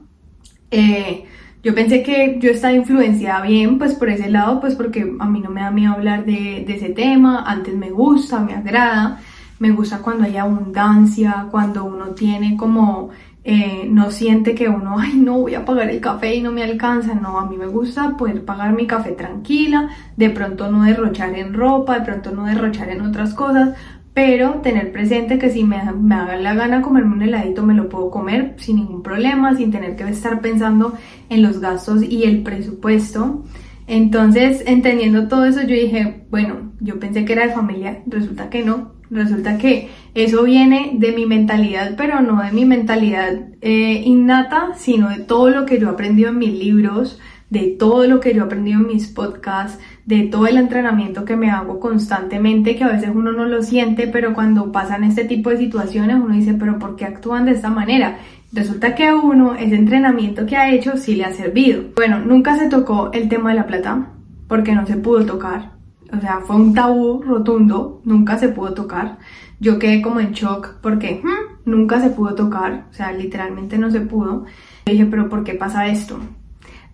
eh, 0.70 1.24
yo 1.62 1.74
pensé 1.74 2.02
que 2.02 2.38
yo 2.40 2.50
estaba 2.50 2.72
influenciada 2.72 3.42
bien, 3.42 3.78
pues 3.78 3.94
por 3.94 4.08
ese 4.08 4.30
lado, 4.30 4.60
pues 4.60 4.74
porque 4.74 5.14
a 5.18 5.26
mí 5.26 5.40
no 5.40 5.50
me 5.50 5.60
da 5.60 5.70
miedo 5.70 5.92
hablar 5.92 6.24
de, 6.24 6.64
de 6.66 6.74
ese 6.74 6.88
tema, 6.88 7.44
antes 7.46 7.74
me 7.76 7.90
gusta, 7.90 8.40
me 8.40 8.54
agrada, 8.54 9.20
me 9.60 9.70
gusta 9.70 9.98
cuando 9.98 10.24
hay 10.24 10.38
abundancia, 10.38 11.46
cuando 11.50 11.84
uno 11.84 12.06
tiene 12.08 12.56
como 12.56 13.10
eh, 13.44 13.86
no 13.90 14.10
siente 14.10 14.54
que 14.54 14.68
uno, 14.68 14.98
ay, 14.98 15.16
no 15.16 15.38
voy 15.38 15.54
a 15.54 15.64
pagar 15.64 15.90
el 15.90 16.00
café 16.00 16.34
y 16.34 16.42
no 16.42 16.50
me 16.50 16.62
alcanza. 16.62 17.14
No, 17.14 17.38
a 17.38 17.46
mí 17.46 17.56
me 17.56 17.66
gusta 17.66 18.16
poder 18.16 18.44
pagar 18.44 18.72
mi 18.72 18.86
café 18.86 19.12
tranquila, 19.12 19.90
de 20.16 20.30
pronto 20.30 20.70
no 20.70 20.82
derrochar 20.84 21.38
en 21.38 21.52
ropa, 21.52 21.98
de 21.98 22.06
pronto 22.06 22.30
no 22.32 22.46
derrochar 22.46 22.88
en 22.88 23.02
otras 23.02 23.34
cosas, 23.34 23.76
pero 24.14 24.54
tener 24.62 24.92
presente 24.92 25.38
que 25.38 25.50
si 25.50 25.64
me, 25.64 25.82
me 25.92 26.38
la 26.38 26.54
gana 26.54 26.80
comerme 26.80 27.14
un 27.14 27.22
heladito, 27.22 27.62
me 27.62 27.74
lo 27.74 27.90
puedo 27.90 28.10
comer 28.10 28.54
sin 28.56 28.76
ningún 28.76 29.02
problema, 29.02 29.54
sin 29.56 29.70
tener 29.70 29.94
que 29.94 30.04
estar 30.04 30.40
pensando 30.40 30.94
en 31.28 31.42
los 31.42 31.60
gastos 31.60 32.02
y 32.02 32.24
el 32.24 32.42
presupuesto. 32.42 33.44
Entonces, 33.86 34.62
entendiendo 34.66 35.28
todo 35.28 35.44
eso, 35.44 35.60
yo 35.62 35.74
dije, 35.74 36.26
bueno, 36.30 36.72
yo 36.80 36.98
pensé 36.98 37.26
que 37.26 37.34
era 37.34 37.46
de 37.46 37.52
familia, 37.52 38.02
resulta 38.06 38.48
que 38.48 38.62
no, 38.62 38.99
Resulta 39.10 39.58
que 39.58 39.88
eso 40.14 40.44
viene 40.44 40.92
de 40.94 41.12
mi 41.12 41.26
mentalidad, 41.26 41.94
pero 41.96 42.20
no 42.20 42.42
de 42.42 42.52
mi 42.52 42.64
mentalidad 42.64 43.32
eh, 43.60 44.02
innata, 44.04 44.74
sino 44.76 45.08
de 45.08 45.18
todo 45.18 45.50
lo 45.50 45.66
que 45.66 45.78
yo 45.78 45.88
he 45.88 45.90
aprendido 45.90 46.30
en 46.30 46.38
mis 46.38 46.52
libros, 46.52 47.18
de 47.50 47.74
todo 47.76 48.06
lo 48.06 48.20
que 48.20 48.32
yo 48.32 48.42
he 48.42 48.44
aprendido 48.44 48.78
en 48.78 48.86
mis 48.86 49.08
podcasts, 49.08 49.80
de 50.06 50.22
todo 50.22 50.46
el 50.46 50.56
entrenamiento 50.56 51.24
que 51.24 51.36
me 51.36 51.50
hago 51.50 51.80
constantemente, 51.80 52.76
que 52.76 52.84
a 52.84 52.92
veces 52.92 53.10
uno 53.12 53.32
no 53.32 53.46
lo 53.46 53.62
siente, 53.62 54.06
pero 54.06 54.32
cuando 54.32 54.70
pasan 54.70 55.02
este 55.02 55.24
tipo 55.24 55.50
de 55.50 55.58
situaciones 55.58 56.16
uno 56.16 56.34
dice, 56.34 56.54
pero 56.54 56.78
¿por 56.78 56.94
qué 56.94 57.04
actúan 57.04 57.46
de 57.46 57.52
esta 57.52 57.70
manera? 57.70 58.18
Resulta 58.52 58.94
que 58.94 59.06
a 59.06 59.16
uno 59.16 59.54
ese 59.56 59.74
entrenamiento 59.74 60.46
que 60.46 60.56
ha 60.56 60.72
hecho 60.72 60.96
sí 60.96 61.16
le 61.16 61.24
ha 61.24 61.32
servido. 61.32 61.82
Bueno, 61.96 62.20
nunca 62.20 62.56
se 62.56 62.68
tocó 62.68 63.10
el 63.12 63.28
tema 63.28 63.50
de 63.50 63.56
la 63.56 63.66
plata, 63.66 64.12
porque 64.46 64.74
no 64.74 64.86
se 64.86 64.96
pudo 64.96 65.26
tocar. 65.26 65.79
O 66.12 66.20
sea, 66.20 66.40
fue 66.40 66.56
un 66.56 66.74
tabú 66.74 67.22
rotundo, 67.22 68.00
nunca 68.04 68.38
se 68.38 68.48
pudo 68.48 68.74
tocar. 68.74 69.18
Yo 69.60 69.78
quedé 69.78 70.02
como 70.02 70.20
en 70.20 70.32
shock 70.32 70.76
porque 70.80 71.20
hmm, 71.22 71.70
nunca 71.70 72.00
se 72.00 72.10
pudo 72.10 72.34
tocar, 72.34 72.86
o 72.90 72.92
sea, 72.92 73.12
literalmente 73.12 73.78
no 73.78 73.90
se 73.90 74.00
pudo. 74.00 74.44
dije, 74.86 75.06
pero 75.06 75.28
¿por 75.28 75.44
qué 75.44 75.54
pasa 75.54 75.86
esto? 75.86 76.18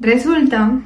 Resulta 0.00 0.80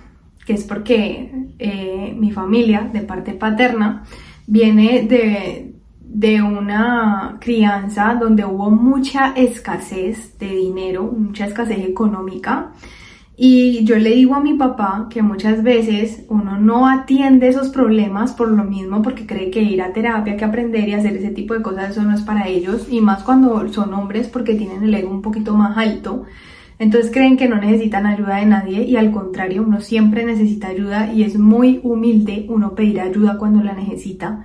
que 0.45 0.55
es 0.55 0.65
porque 0.65 1.49
eh, 1.59 2.15
mi 2.19 2.31
familia, 2.33 2.89
de 2.93 3.01
parte 3.01 3.33
paterna, 3.33 4.05
viene 4.47 5.03
de, 5.03 5.75
de 6.01 6.43
una 6.43 7.39
crianza 7.41 8.17
donde 8.21 8.45
hubo 8.45 8.71
mucha 8.71 9.33
escasez 9.33 10.39
de 10.39 10.49
dinero, 10.49 11.05
mucha 11.05 11.47
escasez 11.47 11.79
económica. 11.79 12.73
Y 13.43 13.85
yo 13.85 13.97
le 13.97 14.11
digo 14.11 14.35
a 14.35 14.41
mi 14.41 14.53
papá 14.53 15.07
que 15.09 15.23
muchas 15.23 15.63
veces 15.63 16.27
uno 16.29 16.59
no 16.61 16.87
atiende 16.87 17.49
esos 17.49 17.71
problemas 17.71 18.35
por 18.35 18.51
lo 18.51 18.65
mismo, 18.65 19.01
porque 19.01 19.25
cree 19.25 19.51
que 19.51 19.63
ir 19.63 19.81
a 19.81 19.95
terapia, 19.95 20.37
que 20.37 20.45
aprender 20.45 20.87
y 20.87 20.93
hacer 20.93 21.17
ese 21.17 21.31
tipo 21.31 21.55
de 21.55 21.63
cosas, 21.63 21.93
eso 21.93 22.03
no 22.03 22.15
es 22.15 22.21
para 22.21 22.49
ellos. 22.49 22.89
Y 22.91 23.01
más 23.01 23.23
cuando 23.23 23.67
son 23.73 23.95
hombres 23.95 24.29
porque 24.29 24.57
tienen 24.57 24.83
el 24.83 24.95
ego 24.95 25.11
un 25.11 25.23
poquito 25.23 25.55
más 25.55 25.79
alto. 25.79 26.25
Entonces 26.79 27.11
creen 27.11 27.39
que 27.39 27.49
no 27.49 27.57
necesitan 27.57 28.05
ayuda 28.05 28.37
de 28.37 28.45
nadie 28.45 28.83
y 28.83 28.97
al 28.97 29.11
contrario, 29.11 29.63
uno 29.67 29.81
siempre 29.81 30.27
necesita 30.27 30.69
ayuda 30.69 31.11
y 31.11 31.23
es 31.23 31.39
muy 31.39 31.81
humilde 31.83 32.45
uno 32.51 32.75
pedir 32.75 33.01
ayuda 33.01 33.39
cuando 33.39 33.63
la 33.63 33.73
necesita. 33.73 34.45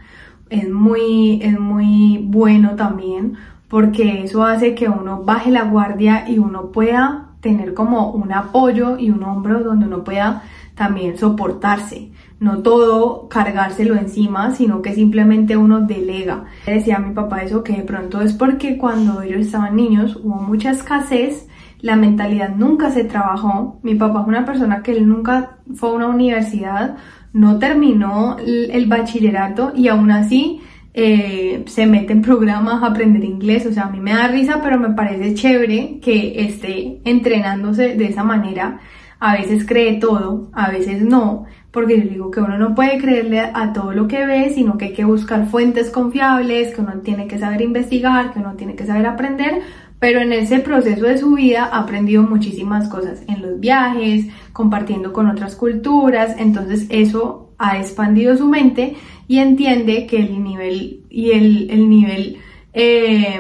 Es 0.50 0.70
muy, 0.70 1.42
es 1.42 1.60
muy 1.60 2.20
bueno 2.24 2.78
también 2.78 3.34
porque 3.68 4.24
eso 4.24 4.46
hace 4.46 4.74
que 4.74 4.88
uno 4.88 5.24
baje 5.24 5.52
la 5.52 5.66
guardia 5.66 6.30
y 6.30 6.40
uno 6.40 6.72
pueda 6.72 7.35
tener 7.46 7.76
como 7.76 8.10
un 8.10 8.34
apoyo 8.34 8.98
y 8.98 9.12
un 9.12 9.24
hombro 9.24 9.64
donde 9.64 9.86
uno 9.86 10.04
pueda 10.04 10.42
también 10.74 11.16
soportarse. 11.16 12.10
No 12.40 12.64
todo 12.64 13.30
cargárselo 13.30 13.94
encima, 13.96 14.50
sino 14.50 14.82
que 14.82 14.96
simplemente 14.96 15.56
uno 15.56 15.82
delega. 15.82 16.46
Decía 16.66 16.98
mi 16.98 17.14
papá 17.14 17.44
eso 17.44 17.64
que 17.64 17.74
de 17.74 17.84
pronto 17.84 18.22
es 18.22 18.34
porque 18.34 18.80
cuando 18.80 19.22
ellos 19.22 19.42
estaban 19.42 19.76
niños 19.76 20.20
hubo 20.24 20.42
mucha 20.42 20.72
escasez 20.72 21.48
la 21.82 21.96
mentalidad 21.96 22.56
nunca 22.56 22.90
se 22.90 23.04
trabajó. 23.04 23.80
Mi 23.84 23.94
papá 23.94 24.22
es 24.22 24.28
una 24.28 24.44
persona 24.44 24.82
que 24.82 24.92
él 24.92 25.08
nunca 25.08 25.58
fue 25.76 25.90
a 25.90 25.94
una 25.94 26.08
universidad, 26.08 26.98
no 27.32 27.60
terminó 27.60 28.38
el 28.40 28.88
bachillerato 28.88 29.72
y 29.76 29.90
aún 29.90 30.10
así 30.10 30.62
eh, 30.96 31.64
se 31.68 31.86
mete 31.86 32.14
en 32.14 32.22
programas 32.22 32.82
a 32.82 32.88
aprender 32.88 33.24
inglés. 33.24 33.66
O 33.66 33.72
sea, 33.74 33.84
a 33.84 33.90
mí 33.90 34.00
me 34.00 34.14
da 34.14 34.28
risa, 34.28 34.62
pero 34.64 34.80
me 34.80 34.92
parece 34.92 35.34
chévere 35.36 36.00
que 36.02 36.46
esté 36.46 37.02
entrenándose 37.04 37.96
de 37.96 38.06
esa 38.06 38.24
manera. 38.24 38.80
A 39.20 39.36
veces 39.36 39.66
cree 39.66 40.00
todo, 40.00 40.50
a 40.54 40.70
veces 40.72 41.02
no, 41.02 41.46
porque 41.72 42.00
yo 42.02 42.10
digo 42.10 42.32
que 42.32 42.42
uno 42.42 42.58
no 42.58 42.76
puede 42.76 42.98
creerle 42.98 43.40
a 43.40 43.74
todo 43.74 43.92
lo 43.94 44.08
que 44.08 44.26
ve, 44.26 44.52
sino 44.54 44.78
que 44.78 44.86
hay 44.86 44.94
que 44.94 45.06
buscar 45.06 45.48
fuentes 45.48 45.90
confiables, 45.90 46.74
que 46.74 46.82
uno 46.82 46.94
tiene 47.02 47.28
que 47.28 47.40
saber 47.40 47.62
investigar, 47.62 48.34
que 48.34 48.40
uno 48.40 48.56
tiene 48.56 48.76
que 48.76 48.86
saber 48.86 49.06
aprender 49.06 49.62
pero 50.00 50.20
en 50.20 50.34
ese 50.34 50.60
proceso 50.60 51.06
de 51.06 51.18
su 51.18 51.34
vida 51.34 51.70
ha 51.72 51.80
aprendido 51.80 52.24
muchísimas 52.24 52.88
cosas 52.90 53.24
en 53.28 53.42
los 53.42 53.60
viajes, 53.60 54.28
compartiendo 54.54 55.14
con 55.14 55.30
otras 55.30 55.56
culturas, 55.56 56.36
entonces 56.38 56.86
eso 56.90 57.45
ha 57.58 57.78
expandido 57.78 58.36
su 58.38 58.48
mente 58.48 58.96
y 59.28 59.40
entiende 59.40 60.06
que 60.06 60.18
el 60.18 60.44
nivel 60.44 61.04
y 61.10 61.32
el, 61.32 61.90
nivel 61.90 62.38
eh, 62.74 63.40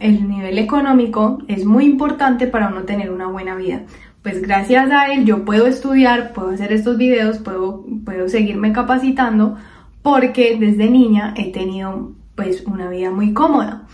el 0.00 0.28
nivel 0.28 0.58
económico 0.58 1.38
es 1.48 1.64
muy 1.64 1.84
importante 1.84 2.46
para 2.46 2.68
uno 2.68 2.82
tener 2.82 3.10
una 3.10 3.26
buena 3.26 3.56
vida. 3.56 3.82
Pues 4.22 4.42
gracias 4.42 4.90
a 4.90 5.12
él 5.12 5.24
yo 5.24 5.44
puedo 5.44 5.66
estudiar, 5.66 6.32
puedo 6.32 6.50
hacer 6.50 6.72
estos 6.72 6.96
videos, 6.98 7.38
puedo, 7.38 7.84
puedo 8.04 8.28
seguirme 8.28 8.72
capacitando 8.72 9.56
porque 10.02 10.56
desde 10.58 10.90
niña 10.90 11.34
he 11.36 11.52
tenido 11.52 12.12
pues 12.34 12.64
una 12.66 12.88
vida 12.88 13.10
muy 13.10 13.32
cómoda 13.32 13.86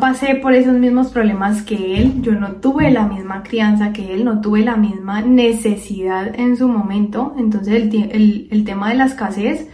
pasé 0.00 0.34
por 0.36 0.52
esos 0.52 0.74
mismos 0.74 1.08
problemas 1.08 1.62
que 1.62 1.96
él, 1.96 2.20
yo 2.22 2.32
no 2.32 2.52
tuve 2.52 2.90
la 2.90 3.06
misma 3.06 3.42
crianza 3.42 3.92
que 3.92 4.12
él, 4.14 4.24
no 4.24 4.40
tuve 4.40 4.60
la 4.60 4.76
misma 4.76 5.22
necesidad 5.22 6.38
en 6.38 6.56
su 6.56 6.68
momento, 6.68 7.34
entonces 7.38 7.74
el, 7.92 8.48
el, 8.50 8.64
tema 8.64 8.90
de 8.90 8.96
la 8.96 9.06
escasez 9.06 9.68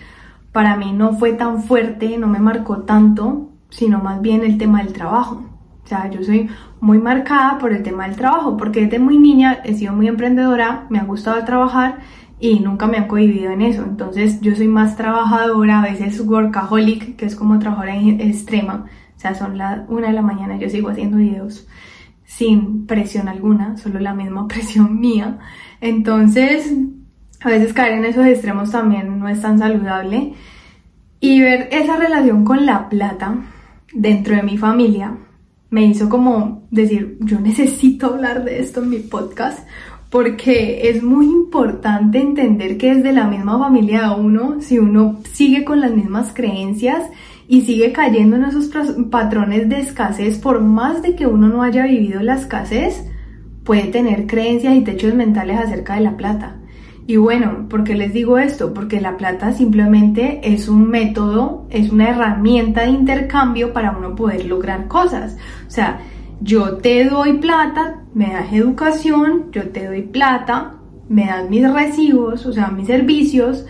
para 0.52 0.76
mí 0.76 0.92
no 0.92 1.14
fue 1.14 1.32
tan 1.32 1.62
fuerte, 1.62 2.18
no 2.18 2.28
me 2.28 2.38
marcó 2.38 2.82
tanto, 2.82 3.50
sino 3.70 3.98
más 3.98 4.20
bien 4.20 4.44
el 4.44 4.58
tema 4.58 4.82
del 4.82 4.92
trabajo. 4.92 5.44
O 5.84 5.86
sea, 5.86 6.08
yo 6.10 6.22
soy 6.22 6.48
muy 6.80 6.98
marcada 6.98 7.58
por 7.58 7.72
el 7.72 7.82
tema 7.82 8.06
del 8.06 8.16
trabajo, 8.16 8.56
porque 8.56 8.82
desde 8.82 8.98
muy 8.98 9.18
niña 9.18 9.60
he 9.64 9.74
sido 9.74 9.92
muy 9.92 10.08
emprendedora, 10.08 10.86
me 10.90 10.98
ha 10.98 11.04
gustado 11.04 11.42
trabajar 11.44 12.00
y 12.38 12.60
nunca 12.60 12.86
me 12.86 12.98
han 12.98 13.08
cohibido 13.08 13.50
en 13.50 13.62
eso. 13.62 13.82
Entonces 13.82 14.40
yo 14.40 14.54
soy 14.54 14.68
más 14.68 14.96
trabajadora, 14.96 15.80
a 15.80 15.82
veces 15.82 16.20
workaholic, 16.20 17.16
que 17.16 17.26
es 17.26 17.34
como 17.34 17.58
trabajadora 17.58 17.96
extrema. 17.96 18.86
O 19.22 19.24
sea, 19.24 19.36
son 19.36 19.56
las 19.56 19.88
una 19.88 20.08
de 20.08 20.14
la 20.14 20.22
mañana, 20.22 20.58
yo 20.58 20.68
sigo 20.68 20.88
haciendo 20.88 21.18
videos 21.18 21.68
sin 22.24 22.88
presión 22.88 23.28
alguna, 23.28 23.76
solo 23.76 24.00
la 24.00 24.14
misma 24.14 24.48
presión 24.48 24.98
mía. 24.98 25.38
Entonces, 25.80 26.74
a 27.40 27.48
veces 27.48 27.72
caer 27.72 27.98
en 27.98 28.04
esos 28.06 28.26
extremos 28.26 28.72
también 28.72 29.20
no 29.20 29.28
es 29.28 29.40
tan 29.40 29.60
saludable. 29.60 30.34
Y 31.20 31.40
ver 31.40 31.68
esa 31.70 31.96
relación 31.98 32.44
con 32.44 32.66
la 32.66 32.88
plata 32.88 33.36
dentro 33.92 34.34
de 34.34 34.42
mi 34.42 34.58
familia 34.58 35.16
me 35.70 35.84
hizo 35.84 36.08
como 36.08 36.66
decir, 36.72 37.18
yo 37.20 37.38
necesito 37.38 38.06
hablar 38.06 38.42
de 38.42 38.58
esto 38.58 38.82
en 38.82 38.90
mi 38.90 38.98
podcast 38.98 39.68
porque 40.10 40.88
es 40.88 41.00
muy 41.00 41.26
importante 41.26 42.20
entender 42.20 42.76
que 42.76 42.90
es 42.90 43.04
de 43.04 43.12
la 43.12 43.28
misma 43.28 43.56
familia 43.56 44.08
de 44.08 44.20
uno, 44.20 44.60
si 44.60 44.80
uno 44.80 45.20
sigue 45.30 45.64
con 45.64 45.80
las 45.80 45.92
mismas 45.92 46.32
creencias 46.34 47.04
y 47.52 47.60
sigue 47.60 47.92
cayendo 47.92 48.36
en 48.36 48.44
esos 48.44 48.70
patrones 49.10 49.68
de 49.68 49.78
escasez, 49.78 50.38
por 50.38 50.62
más 50.62 51.02
de 51.02 51.14
que 51.14 51.26
uno 51.26 51.48
no 51.48 51.62
haya 51.62 51.84
vivido 51.84 52.22
la 52.22 52.36
escasez, 52.36 53.06
puede 53.62 53.88
tener 53.88 54.26
creencias 54.26 54.74
y 54.74 54.80
techos 54.80 55.12
mentales 55.12 55.58
acerca 55.58 55.96
de 55.96 56.00
la 56.00 56.16
plata. 56.16 56.56
Y 57.06 57.18
bueno, 57.18 57.66
¿por 57.68 57.84
qué 57.84 57.94
les 57.94 58.14
digo 58.14 58.38
esto? 58.38 58.72
Porque 58.72 59.02
la 59.02 59.18
plata 59.18 59.52
simplemente 59.52 60.40
es 60.42 60.66
un 60.66 60.88
método, 60.88 61.66
es 61.68 61.92
una 61.92 62.08
herramienta 62.08 62.84
de 62.84 62.92
intercambio 62.92 63.74
para 63.74 63.94
uno 63.98 64.14
poder 64.14 64.46
lograr 64.46 64.88
cosas. 64.88 65.36
O 65.66 65.70
sea, 65.70 66.00
yo 66.40 66.78
te 66.78 67.04
doy 67.04 67.34
plata, 67.34 68.00
me 68.14 68.32
das 68.32 68.50
educación, 68.50 69.52
yo 69.52 69.68
te 69.68 69.88
doy 69.88 70.00
plata, 70.00 70.76
me 71.10 71.26
das 71.26 71.50
mis 71.50 71.70
recibos, 71.70 72.46
o 72.46 72.52
sea, 72.54 72.68
mis 72.68 72.86
servicios, 72.86 73.66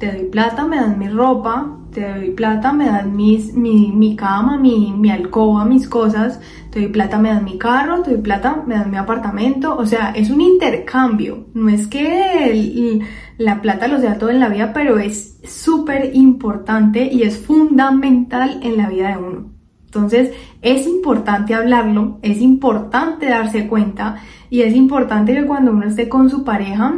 te 0.00 0.10
doy 0.10 0.24
plata, 0.24 0.66
me 0.66 0.76
das 0.76 0.96
mi 0.96 1.08
ropa, 1.08 1.76
te 1.92 2.00
doy 2.00 2.30
plata, 2.30 2.72
me 2.72 2.86
das 2.86 3.04
mis, 3.04 3.52
mi, 3.52 3.92
mi 3.92 4.16
cama, 4.16 4.56
mi, 4.56 4.94
mi, 4.96 5.10
alcoba, 5.10 5.66
mis 5.66 5.86
cosas, 5.86 6.40
te 6.70 6.80
doy 6.80 6.88
plata, 6.88 7.18
me 7.18 7.28
das 7.28 7.42
mi 7.42 7.58
carro, 7.58 8.00
te 8.00 8.12
doy 8.12 8.22
plata, 8.22 8.64
me 8.66 8.76
das 8.76 8.86
mi 8.86 8.96
apartamento, 8.96 9.76
o 9.76 9.84
sea, 9.84 10.12
es 10.16 10.30
un 10.30 10.40
intercambio, 10.40 11.48
no 11.52 11.68
es 11.68 11.86
que 11.86 13.04
la 13.36 13.60
plata 13.60 13.88
lo 13.88 14.00
sea 14.00 14.16
todo 14.16 14.30
en 14.30 14.40
la 14.40 14.48
vida, 14.48 14.72
pero 14.72 14.98
es 14.98 15.38
súper 15.44 16.12
importante 16.14 17.10
y 17.12 17.22
es 17.22 17.38
fundamental 17.38 18.58
en 18.62 18.78
la 18.78 18.88
vida 18.88 19.10
de 19.10 19.18
uno. 19.18 19.50
Entonces, 19.84 20.30
es 20.62 20.86
importante 20.86 21.52
hablarlo, 21.54 22.20
es 22.22 22.40
importante 22.40 23.26
darse 23.26 23.66
cuenta 23.66 24.16
y 24.48 24.62
es 24.62 24.74
importante 24.74 25.34
que 25.34 25.44
cuando 25.44 25.72
uno 25.72 25.86
esté 25.86 26.08
con 26.08 26.30
su 26.30 26.42
pareja, 26.42 26.94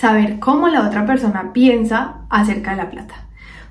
saber 0.00 0.38
cómo 0.38 0.68
la 0.68 0.86
otra 0.86 1.04
persona 1.04 1.52
piensa 1.52 2.22
acerca 2.30 2.70
de 2.70 2.78
la 2.78 2.88
plata. 2.88 3.26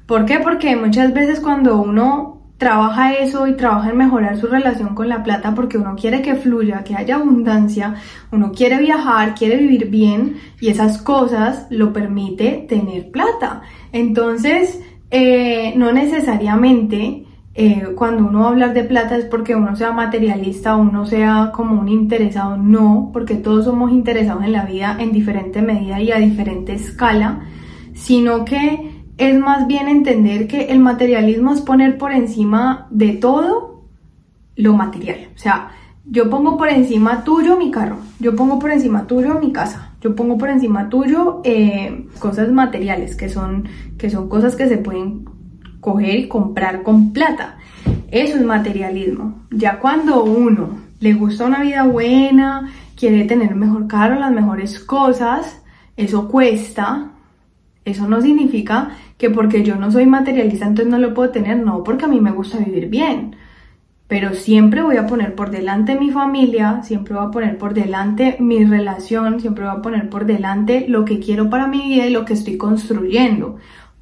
¿Por 0.05 0.25
qué? 0.25 0.39
Porque 0.39 0.75
muchas 0.75 1.11
veces 1.11 1.39
cuando 1.39 1.81
uno 1.81 2.43
trabaja 2.59 3.13
eso 3.13 3.47
y 3.47 3.55
trabaja 3.55 3.89
en 3.89 3.97
mejorar 3.97 4.37
su 4.37 4.45
relación 4.45 4.93
con 4.93 5.09
la 5.09 5.23
plata 5.23 5.55
porque 5.55 5.79
uno 5.79 5.95
quiere 5.95 6.21
que 6.21 6.35
fluya, 6.35 6.83
que 6.83 6.95
haya 6.95 7.15
abundancia, 7.15 7.95
uno 8.31 8.51
quiere 8.51 8.77
viajar, 8.77 9.33
quiere 9.33 9.57
vivir 9.57 9.89
bien 9.89 10.37
y 10.61 10.69
esas 10.69 11.01
cosas 11.01 11.65
lo 11.71 11.91
permite 11.91 12.63
tener 12.69 13.09
plata. 13.09 13.63
Entonces, 13.91 14.79
eh, 15.09 15.73
no 15.77 15.91
necesariamente 15.91 17.25
eh, 17.61 17.93
cuando 17.93 18.25
uno 18.25 18.39
va 18.39 18.45
a 18.45 18.49
hablar 18.51 18.73
de 18.73 18.85
plata 18.85 19.17
es 19.17 19.25
porque 19.25 19.53
uno 19.53 19.75
sea 19.75 19.91
materialista 19.91 20.77
o 20.77 20.79
uno 20.79 21.05
sea 21.05 21.51
como 21.53 21.77
un 21.81 21.89
interesado, 21.89 22.55
no, 22.55 23.09
porque 23.11 23.35
todos 23.35 23.65
somos 23.65 23.91
interesados 23.91 24.45
en 24.45 24.53
la 24.53 24.63
vida 24.63 24.95
en 24.97 25.11
diferente 25.11 25.61
medida 25.61 25.99
y 26.01 26.09
a 26.13 26.19
diferente 26.19 26.71
escala, 26.71 27.41
sino 27.93 28.45
que 28.45 29.03
es 29.17 29.37
más 29.37 29.67
bien 29.67 29.89
entender 29.89 30.47
que 30.47 30.67
el 30.67 30.79
materialismo 30.79 31.51
es 31.51 31.59
poner 31.59 31.97
por 31.97 32.13
encima 32.13 32.87
de 32.91 33.11
todo 33.11 33.83
lo 34.55 34.73
material. 34.77 35.27
O 35.35 35.37
sea, 35.37 35.71
yo 36.05 36.29
pongo 36.29 36.57
por 36.57 36.69
encima 36.69 37.25
tuyo 37.25 37.57
mi 37.57 37.71
carro, 37.71 37.97
yo 38.21 38.37
pongo 38.37 38.57
por 38.57 38.71
encima 38.71 39.05
tuyo 39.05 39.37
mi 39.37 39.51
casa, 39.51 39.95
yo 39.99 40.15
pongo 40.15 40.37
por 40.37 40.49
encima 40.49 40.87
tuyo 40.87 41.41
eh, 41.43 42.07
cosas 42.19 42.53
materiales, 42.53 43.17
que 43.17 43.27
son, 43.27 43.67
que 43.97 44.09
son 44.09 44.29
cosas 44.29 44.55
que 44.55 44.69
se 44.69 44.77
pueden 44.77 45.25
coger 45.91 46.19
y 46.19 46.27
comprar 46.27 46.83
con 46.83 47.13
plata. 47.13 47.57
Eso 48.11 48.37
es 48.37 48.43
materialismo. 48.43 49.45
Ya 49.51 49.79
cuando 49.79 50.23
uno 50.23 50.79
le 50.99 51.13
gusta 51.13 51.45
una 51.45 51.61
vida 51.61 51.83
buena, 51.83 52.69
quiere 52.95 53.25
tener 53.25 53.55
mejor 53.55 53.87
carro, 53.87 54.19
las 54.19 54.31
mejores 54.31 54.79
cosas, 54.79 55.61
eso 55.97 56.27
cuesta. 56.27 57.11
Eso 57.85 58.07
no 58.07 58.21
significa 58.21 58.91
que 59.17 59.29
porque 59.29 59.63
yo 59.63 59.75
no 59.75 59.91
soy 59.91 60.05
materialista 60.05 60.67
entonces 60.67 60.91
no 60.91 60.99
lo 60.99 61.13
puedo 61.13 61.31
tener, 61.31 61.57
no, 61.57 61.83
porque 61.83 62.05
a 62.05 62.07
mí 62.07 62.19
me 62.19 62.31
gusta 62.31 62.59
vivir 62.59 62.89
bien 62.89 63.35
pero 64.09 64.33
siempre 64.33 64.81
voy 64.81 64.97
a 64.97 65.05
poner 65.05 65.35
por 65.35 65.51
delante 65.51 65.95
mi 65.95 66.09
familia, 66.09 66.81
siempre 66.81 67.13
voy 67.13 67.27
a 67.27 67.29
poner 67.29 67.59
por 67.59 67.75
delante 67.75 68.37
mi 68.39 68.65
relación, 68.65 69.39
siempre 69.39 69.65
voy 69.65 69.77
a 69.77 69.83
poner 69.83 70.09
por 70.09 70.25
delante 70.25 70.85
lo 70.87 71.05
que 71.05 71.19
quiero 71.19 71.51
para 71.51 71.67
mi 71.67 71.77
vida 71.83 72.07
y 72.07 72.09
lo 72.09 72.25
que 72.25 72.33
estoy 72.33 72.57
construyendo. 72.57 73.57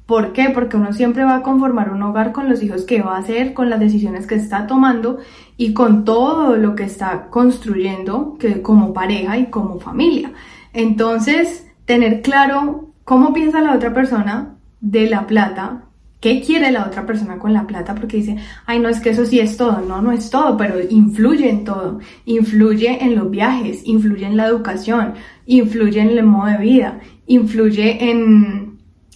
¿Por 0.08 0.32
qué? 0.32 0.48
Porque 0.48 0.78
uno 0.78 0.94
siempre 0.94 1.22
va 1.22 1.36
a 1.36 1.42
conformar 1.42 1.92
un 1.92 2.02
hogar 2.02 2.32
con 2.32 2.48
los 2.48 2.62
hijos 2.62 2.84
que 2.84 3.02
va 3.02 3.16
a 3.16 3.18
hacer, 3.18 3.52
con 3.52 3.68
las 3.68 3.78
decisiones 3.78 4.26
que 4.26 4.36
está 4.36 4.66
tomando 4.66 5.18
y 5.58 5.74
con 5.74 6.06
todo 6.06 6.56
lo 6.56 6.74
que 6.74 6.84
está 6.84 7.26
construyendo 7.28 8.38
que, 8.40 8.62
como 8.62 8.94
pareja 8.94 9.36
y 9.36 9.50
como 9.50 9.78
familia. 9.80 10.32
Entonces, 10.72 11.66
tener 11.84 12.22
claro 12.22 12.88
cómo 13.04 13.34
piensa 13.34 13.60
la 13.60 13.74
otra 13.74 13.92
persona 13.92 14.56
de 14.80 15.10
la 15.10 15.26
plata, 15.26 15.84
qué 16.20 16.40
quiere 16.40 16.72
la 16.72 16.86
otra 16.86 17.04
persona 17.04 17.38
con 17.38 17.52
la 17.52 17.66
plata, 17.66 17.94
porque 17.94 18.16
dice, 18.16 18.38
ay, 18.64 18.78
no 18.78 18.88
es 18.88 19.00
que 19.00 19.10
eso 19.10 19.26
sí 19.26 19.40
es 19.40 19.58
todo, 19.58 19.82
no, 19.82 20.00
no 20.00 20.10
es 20.10 20.30
todo, 20.30 20.56
pero 20.56 20.76
influye 20.88 21.50
en 21.50 21.64
todo, 21.64 21.98
influye 22.24 23.04
en 23.04 23.14
los 23.14 23.30
viajes, 23.30 23.82
influye 23.84 24.24
en 24.24 24.38
la 24.38 24.46
educación, 24.46 25.12
influye 25.44 26.00
en 26.00 26.08
el 26.08 26.24
modo 26.24 26.46
de 26.46 26.56
vida, 26.56 26.98
influye 27.26 28.10
en, 28.10 28.67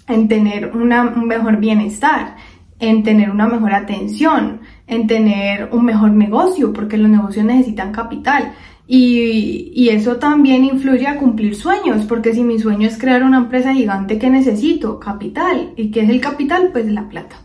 en 0.09 0.29
tener 0.29 0.73
una, 0.75 1.03
un 1.05 1.27
mejor 1.27 1.59
bienestar, 1.59 2.37
en 2.79 3.03
tener 3.03 3.31
una 3.31 3.47
mejor 3.47 3.73
atención, 3.75 4.61
en 4.87 5.07
tener 5.07 5.69
un 5.73 5.85
mejor 5.85 6.11
negocio, 6.11 6.73
porque 6.73 6.97
los 6.99 7.11
negocios 7.11 7.45
necesitan 7.45 7.93
capital. 7.93 8.53
Y, 8.87 9.89
eso 9.91 10.17
también 10.17 10.65
influye 10.65 11.07
a 11.07 11.17
cumplir 11.17 11.55
sueños, 11.55 12.05
porque 12.07 12.35
si 12.35 12.43
mi 12.43 12.59
sueño 12.59 12.89
es 12.89 12.99
crear 12.99 13.23
una 13.23 13.39
empresa 13.39 13.73
gigante, 13.73 14.19
¿qué 14.19 14.31
necesito? 14.31 14.99
Capital. 14.99 15.73
¿Y 15.77 15.91
qué 15.91 16.01
es 16.01 16.11
el 16.11 16.21
capital? 16.21 16.71
Pues 16.73 16.87
la 16.87 17.09
plata. 17.09 17.37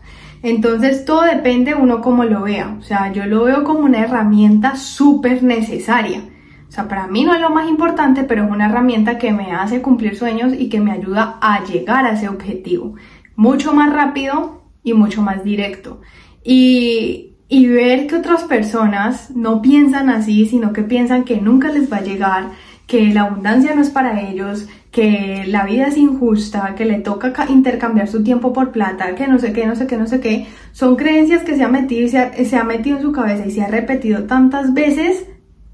Entonces 0.42 1.04
todo 1.04 1.22
depende 1.22 1.74
uno 1.74 2.00
cómo 2.00 2.24
lo 2.24 2.42
vea. 2.42 2.76
O 2.78 2.82
sea, 2.82 3.12
yo 3.12 3.26
lo 3.26 3.44
veo 3.44 3.64
como 3.64 3.80
una 3.80 4.00
herramienta 4.00 4.76
súper 4.76 5.42
necesaria. 5.42 6.22
O 6.68 6.70
sea, 6.70 6.86
para 6.86 7.06
mí 7.06 7.24
no 7.24 7.34
es 7.34 7.40
lo 7.40 7.50
más 7.50 7.68
importante, 7.68 8.24
pero 8.24 8.44
es 8.44 8.50
una 8.50 8.66
herramienta 8.66 9.18
que 9.18 9.32
me 9.32 9.52
hace 9.52 9.80
cumplir 9.80 10.16
sueños 10.16 10.52
y 10.52 10.68
que 10.68 10.80
me 10.80 10.92
ayuda 10.92 11.38
a 11.40 11.64
llegar 11.64 12.04
a 12.04 12.12
ese 12.12 12.28
objetivo. 12.28 12.94
Mucho 13.36 13.72
más 13.72 13.92
rápido 13.92 14.62
y 14.82 14.92
mucho 14.92 15.22
más 15.22 15.42
directo. 15.44 16.02
Y, 16.44 17.36
y 17.48 17.66
ver 17.66 18.06
que 18.06 18.16
otras 18.16 18.44
personas 18.44 19.30
no 19.34 19.62
piensan 19.62 20.10
así, 20.10 20.46
sino 20.46 20.72
que 20.72 20.82
piensan 20.82 21.24
que 21.24 21.40
nunca 21.40 21.70
les 21.70 21.90
va 21.90 21.98
a 21.98 22.02
llegar, 22.02 22.50
que 22.86 23.12
la 23.12 23.22
abundancia 23.22 23.74
no 23.74 23.82
es 23.82 23.90
para 23.90 24.20
ellos, 24.28 24.66
que 24.90 25.44
la 25.46 25.64
vida 25.64 25.88
es 25.88 25.96
injusta, 25.96 26.74
que 26.74 26.84
le 26.84 26.98
toca 27.00 27.32
intercambiar 27.48 28.08
su 28.08 28.22
tiempo 28.22 28.52
por 28.52 28.72
plata, 28.72 29.14
que 29.14 29.26
no 29.26 29.38
sé 29.38 29.52
qué, 29.52 29.66
no 29.66 29.76
sé 29.76 29.86
qué, 29.86 29.96
no 29.96 30.06
sé 30.06 30.20
qué, 30.20 30.46
son 30.72 30.96
creencias 30.96 31.42
que 31.44 31.56
se 31.56 31.62
ha 31.62 31.68
metido 31.68 32.08
se 32.08 32.18
ha, 32.18 32.32
se 32.32 32.56
ha 32.56 32.64
metido 32.64 32.96
en 32.96 33.02
su 33.02 33.12
cabeza 33.12 33.46
y 33.46 33.50
se 33.50 33.62
ha 33.62 33.68
repetido 33.68 34.24
tantas 34.24 34.72
veces 34.72 35.26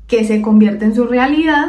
que 0.06 0.24
se 0.24 0.40
convierte 0.40 0.84
en 0.84 0.94
su 0.94 1.04
realidad 1.04 1.66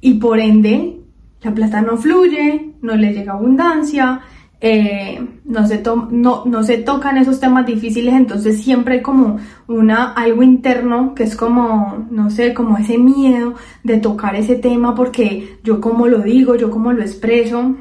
y 0.00 0.14
por 0.14 0.38
ende 0.40 1.00
la 1.42 1.54
plata 1.54 1.80
no 1.80 1.96
fluye, 1.96 2.72
no 2.82 2.96
le 2.96 3.12
llega 3.12 3.32
abundancia, 3.32 4.20
eh, 4.60 5.24
no, 5.44 5.66
se 5.66 5.82
no, 6.10 6.44
no, 6.46 6.62
se 6.62 6.78
tocan 6.78 7.18
esos 7.18 7.38
temas 7.38 7.66
difíciles, 7.66 8.14
entonces 8.14 8.62
siempre 8.62 8.94
hay 8.94 9.02
como 9.02 9.38
una, 9.68 10.12
algo 10.12 10.42
interno 10.42 11.14
que 11.14 11.24
es 11.24 11.36
como, 11.36 12.06
no 12.10 12.30
sé, 12.30 12.54
como 12.54 12.78
ese 12.78 12.96
miedo 12.96 13.54
de 13.84 13.98
tocar 13.98 14.34
ese 14.34 14.56
tema 14.56 14.94
porque 14.94 15.58
yo 15.62 15.80
como 15.80 16.08
lo 16.08 16.20
digo, 16.20 16.56
yo 16.56 16.70
como 16.70 16.92
lo 16.92 17.02
expreso, 17.02 17.76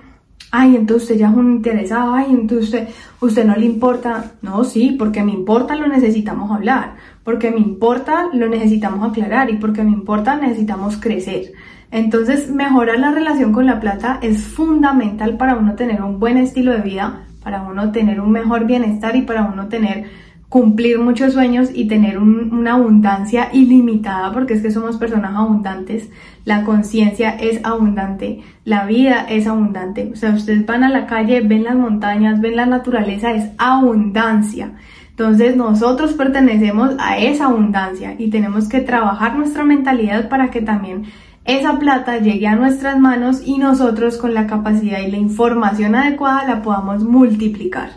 ay, 0.51 0.75
entonces 0.75 1.03
usted 1.03 1.19
ya 1.19 1.29
es 1.29 1.35
un 1.35 1.53
interesado, 1.53 2.13
ay, 2.13 2.27
entonces 2.29 2.65
usted, 2.65 2.88
usted 3.21 3.45
no 3.45 3.55
le 3.55 3.65
importa, 3.65 4.33
no, 4.41 4.63
sí, 4.63 4.95
porque 4.97 5.23
me 5.23 5.31
importa 5.31 5.75
lo 5.75 5.88
necesitamos 5.88 6.51
hablar, 6.51 6.95
porque 7.25 7.51
me 7.51 7.59
importa 7.59 8.29
lo 8.31 8.47
necesitamos 8.47 9.09
aclarar. 9.09 9.49
Y 9.49 9.57
porque 9.57 9.83
me 9.83 9.91
importa 9.91 10.38
necesitamos 10.38 10.95
crecer. 10.95 11.51
Entonces, 11.91 12.49
mejorar 12.49 12.99
la 12.99 13.11
relación 13.11 13.51
con 13.51 13.65
la 13.65 13.81
plata 13.81 14.19
es 14.21 14.43
fundamental 14.43 15.35
para 15.35 15.55
uno 15.55 15.73
tener 15.75 16.01
un 16.01 16.19
buen 16.19 16.38
estilo 16.38 16.71
de 16.71 16.81
vida, 16.81 17.25
para 17.43 17.63
uno 17.63 17.91
tener 17.91 18.21
un 18.21 18.31
mejor 18.31 18.65
bienestar 18.65 19.15
y 19.15 19.23
para 19.23 19.43
uno 19.43 19.67
tener 19.67 20.05
cumplir 20.49 20.99
muchos 20.99 21.33
sueños 21.33 21.69
y 21.73 21.88
tener 21.88 22.17
una 22.17 22.75
abundancia 22.75 23.49
ilimitada, 23.51 24.31
porque 24.31 24.53
es 24.53 24.61
que 24.61 24.71
somos 24.71 24.95
personas 24.97 25.35
abundantes, 25.35 26.09
la 26.45 26.63
conciencia 26.63 27.31
es 27.31 27.59
abundante, 27.65 28.41
la 28.63 28.85
vida 28.85 29.25
es 29.27 29.47
abundante, 29.47 30.09
o 30.13 30.15
sea, 30.15 30.31
ustedes 30.31 30.65
van 30.65 30.83
a 30.83 30.89
la 30.89 31.07
calle, 31.07 31.41
ven 31.41 31.63
las 31.63 31.75
montañas, 31.75 32.39
ven 32.39 32.55
la 32.55 32.67
naturaleza, 32.67 33.33
es 33.33 33.49
abundancia. 33.57 34.71
Entonces 35.17 35.56
nosotros 35.56 36.12
pertenecemos 36.12 36.95
a 36.99 37.17
esa 37.17 37.45
abundancia 37.45 38.15
y 38.17 38.30
tenemos 38.30 38.67
que 38.67 38.82
trabajar 38.82 39.38
nuestra 39.38 39.63
mentalidad 39.63 40.28
para 40.28 40.51
que 40.51 40.62
también 40.62 41.06
esa 41.45 41.80
plata 41.80 42.17
llegue 42.17 42.47
a 42.47 42.58
nuestras 42.58 42.99
manos 42.99 43.41
y 43.45 43.58
nosotros 43.58 44.17
con 44.17 44.34
la 44.34 44.45
capacidad 44.45 44.99
y 44.99 45.10
la 45.10 45.15
información 45.15 45.95
adecuada 45.95 46.45
la 46.45 46.62
podamos 46.62 47.06
multiplicar. 47.06 47.91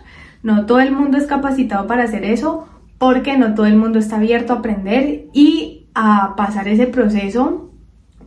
No 0.45 0.65
todo 0.65 0.79
el 0.79 0.93
mundo 0.93 1.19
es 1.19 1.27
capacitado 1.27 1.89
para 1.89 2.05
hacer 2.05 2.25
eso 2.25 2.69
porque 2.99 3.37
no 3.37 3.53
todo 3.55 3.67
el 3.67 3.77
mundo 3.77 3.99
está 3.99 4.15
abierto 4.15 4.53
a 4.53 4.59
aprender 4.59 5.27
y 5.33 5.89
a 5.97 6.37
pasar 6.37 6.69
ese 6.69 6.87
proceso 6.87 7.73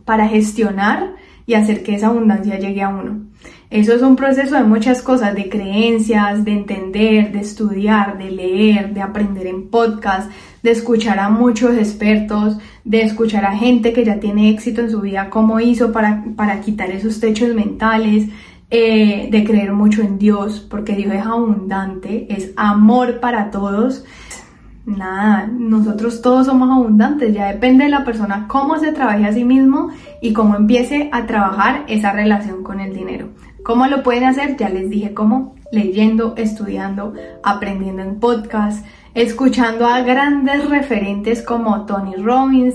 para 0.04 0.28
gestionar 0.28 1.14
y 1.46 1.54
hacer 1.54 1.82
que 1.82 1.94
esa 1.94 2.08
abundancia 2.08 2.58
llegue 2.58 2.82
a 2.82 2.90
uno. 2.90 3.22
Eso 3.72 3.94
es 3.94 4.02
un 4.02 4.16
proceso 4.16 4.54
de 4.56 4.64
muchas 4.64 5.00
cosas, 5.00 5.34
de 5.34 5.48
creencias, 5.48 6.44
de 6.44 6.52
entender, 6.52 7.32
de 7.32 7.40
estudiar, 7.40 8.18
de 8.18 8.30
leer, 8.30 8.92
de 8.92 9.00
aprender 9.00 9.46
en 9.46 9.70
podcast, 9.70 10.30
de 10.62 10.72
escuchar 10.72 11.18
a 11.18 11.30
muchos 11.30 11.74
expertos, 11.78 12.58
de 12.84 13.00
escuchar 13.00 13.46
a 13.46 13.56
gente 13.56 13.94
que 13.94 14.04
ya 14.04 14.20
tiene 14.20 14.50
éxito 14.50 14.82
en 14.82 14.90
su 14.90 15.00
vida, 15.00 15.30
cómo 15.30 15.58
hizo 15.58 15.90
para, 15.90 16.22
para 16.36 16.60
quitar 16.60 16.90
esos 16.90 17.18
techos 17.18 17.54
mentales, 17.54 18.28
eh, 18.70 19.28
de 19.30 19.42
creer 19.42 19.72
mucho 19.72 20.02
en 20.02 20.18
Dios, 20.18 20.60
porque 20.60 20.94
Dios 20.94 21.14
es 21.14 21.24
abundante, 21.24 22.26
es 22.28 22.52
amor 22.56 23.20
para 23.20 23.50
todos. 23.50 24.04
Nada, 24.84 25.46
nosotros 25.46 26.20
todos 26.20 26.44
somos 26.44 26.68
abundantes, 26.70 27.32
ya 27.32 27.46
depende 27.46 27.84
de 27.84 27.90
la 27.90 28.04
persona 28.04 28.46
cómo 28.48 28.78
se 28.78 28.92
trabaje 28.92 29.24
a 29.24 29.32
sí 29.32 29.44
mismo 29.44 29.88
y 30.20 30.34
cómo 30.34 30.56
empiece 30.56 31.08
a 31.10 31.24
trabajar 31.24 31.84
esa 31.88 32.12
relación 32.12 32.62
con 32.62 32.78
el 32.78 32.92
dinero. 32.92 33.28
¿Cómo 33.64 33.86
lo 33.86 34.02
pueden 34.02 34.24
hacer? 34.24 34.56
Ya 34.56 34.68
les 34.68 34.90
dije 34.90 35.14
cómo, 35.14 35.54
leyendo, 35.70 36.34
estudiando, 36.36 37.14
aprendiendo 37.44 38.02
en 38.02 38.18
podcast, 38.18 38.84
escuchando 39.14 39.86
a 39.86 40.00
grandes 40.00 40.68
referentes 40.68 41.42
como 41.42 41.86
Tony 41.86 42.16
Robbins, 42.16 42.74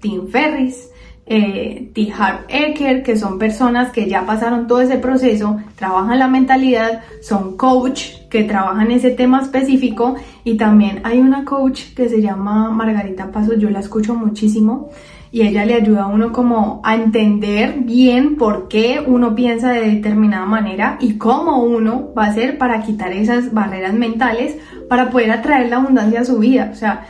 Tim 0.00 0.28
Ferris, 0.28 0.90
eh, 1.24 1.90
T. 1.94 2.12
Harv 2.12 2.40
Eker, 2.48 3.02
que 3.02 3.16
son 3.16 3.38
personas 3.38 3.92
que 3.92 4.08
ya 4.08 4.26
pasaron 4.26 4.66
todo 4.66 4.82
ese 4.82 4.98
proceso, 4.98 5.58
trabajan 5.76 6.18
la 6.18 6.28
mentalidad, 6.28 7.02
son 7.22 7.56
coach 7.56 8.16
que 8.28 8.44
trabajan 8.44 8.90
ese 8.90 9.12
tema 9.12 9.40
específico 9.40 10.16
y 10.44 10.58
también 10.58 11.00
hay 11.04 11.18
una 11.18 11.46
coach 11.46 11.94
que 11.94 12.10
se 12.10 12.20
llama 12.20 12.70
Margarita 12.70 13.30
Paso, 13.30 13.54
yo 13.54 13.70
la 13.70 13.80
escucho 13.80 14.14
muchísimo 14.14 14.90
y 15.32 15.42
ella 15.42 15.64
le 15.64 15.74
ayuda 15.74 16.02
a 16.02 16.06
uno 16.08 16.32
como 16.32 16.80
a 16.84 16.94
entender 16.94 17.80
bien 17.80 18.36
por 18.36 18.68
qué 18.68 19.02
uno 19.06 19.34
piensa 19.34 19.70
de 19.70 19.88
determinada 19.88 20.44
manera 20.44 20.98
y 21.00 21.18
cómo 21.18 21.62
uno 21.62 22.12
va 22.16 22.24
a 22.24 22.28
hacer 22.28 22.58
para 22.58 22.82
quitar 22.82 23.12
esas 23.12 23.52
barreras 23.52 23.94
mentales 23.94 24.56
para 24.88 25.10
poder 25.10 25.30
atraer 25.30 25.70
la 25.70 25.76
abundancia 25.76 26.20
a 26.20 26.24
su 26.24 26.38
vida. 26.38 26.70
O 26.72 26.74
sea, 26.74 27.06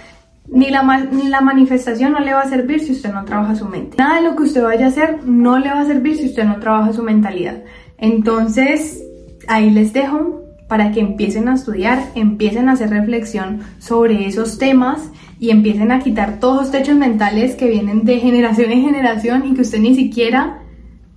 ni 0.48 0.68
la, 0.68 0.82
ni 1.10 1.28
la 1.28 1.40
manifestación 1.40 2.12
no 2.12 2.20
le 2.20 2.34
va 2.34 2.42
a 2.42 2.48
servir 2.48 2.80
si 2.80 2.92
usted 2.92 3.12
no 3.12 3.24
trabaja 3.24 3.54
su 3.54 3.66
mente. 3.66 3.96
Nada 3.98 4.16
de 4.16 4.28
lo 4.28 4.36
que 4.36 4.42
usted 4.42 4.62
vaya 4.62 4.86
a 4.86 4.88
hacer 4.88 5.24
no 5.24 5.58
le 5.58 5.70
va 5.70 5.80
a 5.80 5.86
servir 5.86 6.16
si 6.16 6.26
usted 6.26 6.44
no 6.44 6.58
trabaja 6.60 6.92
su 6.92 7.02
mentalidad. 7.02 7.62
Entonces, 7.96 9.02
ahí 9.48 9.70
les 9.70 9.92
dejo 9.92 10.42
para 10.68 10.92
que 10.92 11.00
empiecen 11.00 11.48
a 11.48 11.54
estudiar, 11.54 12.00
empiecen 12.14 12.68
a 12.68 12.72
hacer 12.72 12.90
reflexión 12.90 13.60
sobre 13.78 14.26
esos 14.26 14.58
temas 14.58 15.10
y 15.40 15.50
empiecen 15.50 15.90
a 15.90 16.00
quitar 16.00 16.38
todos 16.38 16.56
los 16.58 16.70
techos 16.70 16.96
mentales 16.96 17.56
que 17.56 17.66
vienen 17.66 18.04
de 18.04 18.20
generación 18.20 18.70
en 18.70 18.82
generación 18.82 19.46
y 19.46 19.54
que 19.54 19.62
usted 19.62 19.80
ni 19.80 19.94
siquiera 19.94 20.60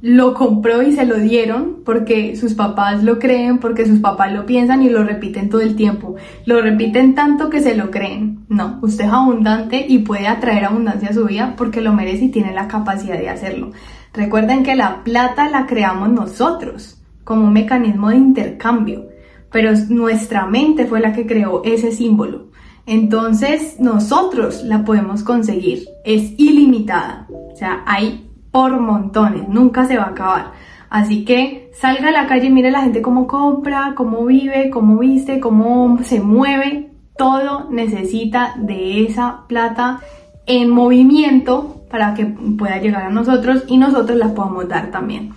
lo 0.02 0.34
compró 0.34 0.82
y 0.82 0.94
se 0.94 1.06
lo 1.06 1.18
dieron 1.18 1.82
porque 1.86 2.36
sus 2.36 2.54
papás 2.54 3.04
lo 3.04 3.20
creen, 3.20 3.60
porque 3.60 3.86
sus 3.86 4.00
papás 4.00 4.34
lo 4.34 4.46
piensan 4.46 4.82
y 4.82 4.90
lo 4.90 5.04
repiten 5.04 5.50
todo 5.50 5.62
el 5.62 5.76
tiempo. 5.76 6.16
Lo 6.46 6.62
repiten 6.62 7.16
tanto 7.16 7.50
que 7.50 7.62
se 7.62 7.76
lo 7.76 7.92
creen. 7.92 8.46
No, 8.50 8.80
usted 8.82 9.06
es 9.06 9.12
abundante 9.12 9.86
y 9.88 10.00
puede 10.00 10.28
atraer 10.28 10.66
abundancia 10.66 11.10
a 11.10 11.14
su 11.14 11.26
vida 11.26 11.56
porque 11.58 11.82
lo 11.82 11.94
merece 11.94 12.26
y 12.26 12.32
tiene 12.32 12.54
la 12.54 12.68
capacidad 12.68 13.18
de 13.18 13.30
hacerlo. 13.30 13.72
Recuerden 14.14 14.64
que 14.64 14.76
la 14.76 15.04
plata 15.04 15.50
la 15.50 15.66
creamos 15.66 16.10
nosotros 16.10 17.02
como 17.24 17.46
un 17.46 17.54
mecanismo 17.54 18.10
de 18.10 18.18
intercambio, 18.18 19.08
pero 19.52 19.72
nuestra 19.90 20.46
mente 20.46 20.86
fue 20.86 21.00
la 21.00 21.14
que 21.14 21.26
creó 21.26 21.62
ese 21.64 21.92
símbolo. 21.92 22.53
Entonces 22.86 23.80
nosotros 23.80 24.64
la 24.64 24.84
podemos 24.84 25.24
conseguir, 25.24 25.88
es 26.04 26.34
ilimitada, 26.38 27.28
o 27.30 27.56
sea, 27.56 27.84
hay 27.86 28.30
por 28.52 28.80
montones, 28.80 29.48
nunca 29.48 29.86
se 29.86 29.98
va 29.98 30.04
a 30.04 30.10
acabar. 30.10 30.52
Así 30.90 31.26
que 31.26 31.72
salga 31.74 32.10
a 32.10 32.12
la 32.12 32.28
calle 32.28 32.48
y 32.48 32.52
mire 32.52 32.68
a 32.68 32.74
la 32.74 32.82
gente 32.82 33.02
cómo 33.02 33.26
compra, 33.26 33.94
cómo 33.96 34.26
vive, 34.26 34.70
cómo 34.70 35.00
viste, 35.00 35.40
cómo 35.40 35.98
se 36.04 36.20
mueve. 36.20 36.92
Todo 37.18 37.70
necesita 37.72 38.54
de 38.58 39.06
esa 39.06 39.46
plata 39.48 40.02
en 40.46 40.70
movimiento 40.70 41.84
para 41.90 42.14
que 42.14 42.26
pueda 42.26 42.78
llegar 42.78 43.04
a 43.04 43.10
nosotros 43.10 43.64
y 43.68 43.78
nosotros 43.78 44.18
la 44.18 44.36
podamos 44.36 44.68
dar 44.68 44.92
también. 44.92 45.32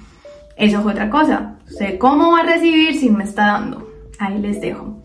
Eso 0.57 0.81
es 0.81 0.87
otra 0.87 1.09
cosa. 1.09 1.57
Sé 1.67 1.97
cómo 1.97 2.33
va 2.33 2.41
a 2.41 2.43
recibir 2.43 2.95
si 2.95 3.09
me 3.09 3.25
está 3.25 3.47
dando. 3.47 3.89
Ahí 4.19 4.39
les 4.39 4.61
dejo. 4.61 4.96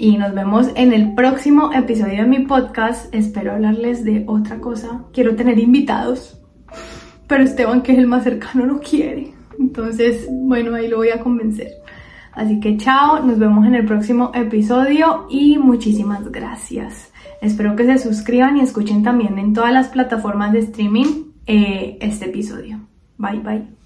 Y 0.00 0.16
nos 0.16 0.32
vemos 0.32 0.68
en 0.76 0.92
el 0.92 1.16
próximo 1.16 1.72
episodio 1.72 2.22
de 2.22 2.28
mi 2.28 2.38
podcast. 2.46 3.12
Espero 3.12 3.54
hablarles 3.54 4.04
de 4.04 4.22
otra 4.28 4.60
cosa. 4.60 5.02
Quiero 5.12 5.34
tener 5.34 5.58
invitados. 5.58 6.40
Pero 7.26 7.42
Esteban, 7.42 7.82
que 7.82 7.92
es 7.92 7.98
el 7.98 8.06
más 8.06 8.22
cercano, 8.22 8.64
no 8.64 8.78
quiere. 8.78 9.34
Entonces, 9.58 10.28
bueno, 10.30 10.76
ahí 10.76 10.86
lo 10.86 10.98
voy 10.98 11.08
a 11.08 11.18
convencer. 11.18 11.72
Así 12.30 12.60
que 12.60 12.76
chao, 12.76 13.24
nos 13.24 13.40
vemos 13.40 13.66
en 13.66 13.74
el 13.74 13.86
próximo 13.86 14.30
episodio 14.34 15.26
y 15.28 15.58
muchísimas 15.58 16.30
gracias. 16.30 17.12
Espero 17.42 17.74
que 17.74 17.84
se 17.84 17.98
suscriban 17.98 18.56
y 18.56 18.60
escuchen 18.60 19.02
también 19.02 19.36
en 19.36 19.52
todas 19.52 19.72
las 19.72 19.88
plataformas 19.88 20.52
de 20.52 20.60
streaming 20.60 21.32
eh, 21.44 21.98
este 22.00 22.26
episodio. 22.26 22.78
Bye 23.16 23.40
bye. 23.40 23.77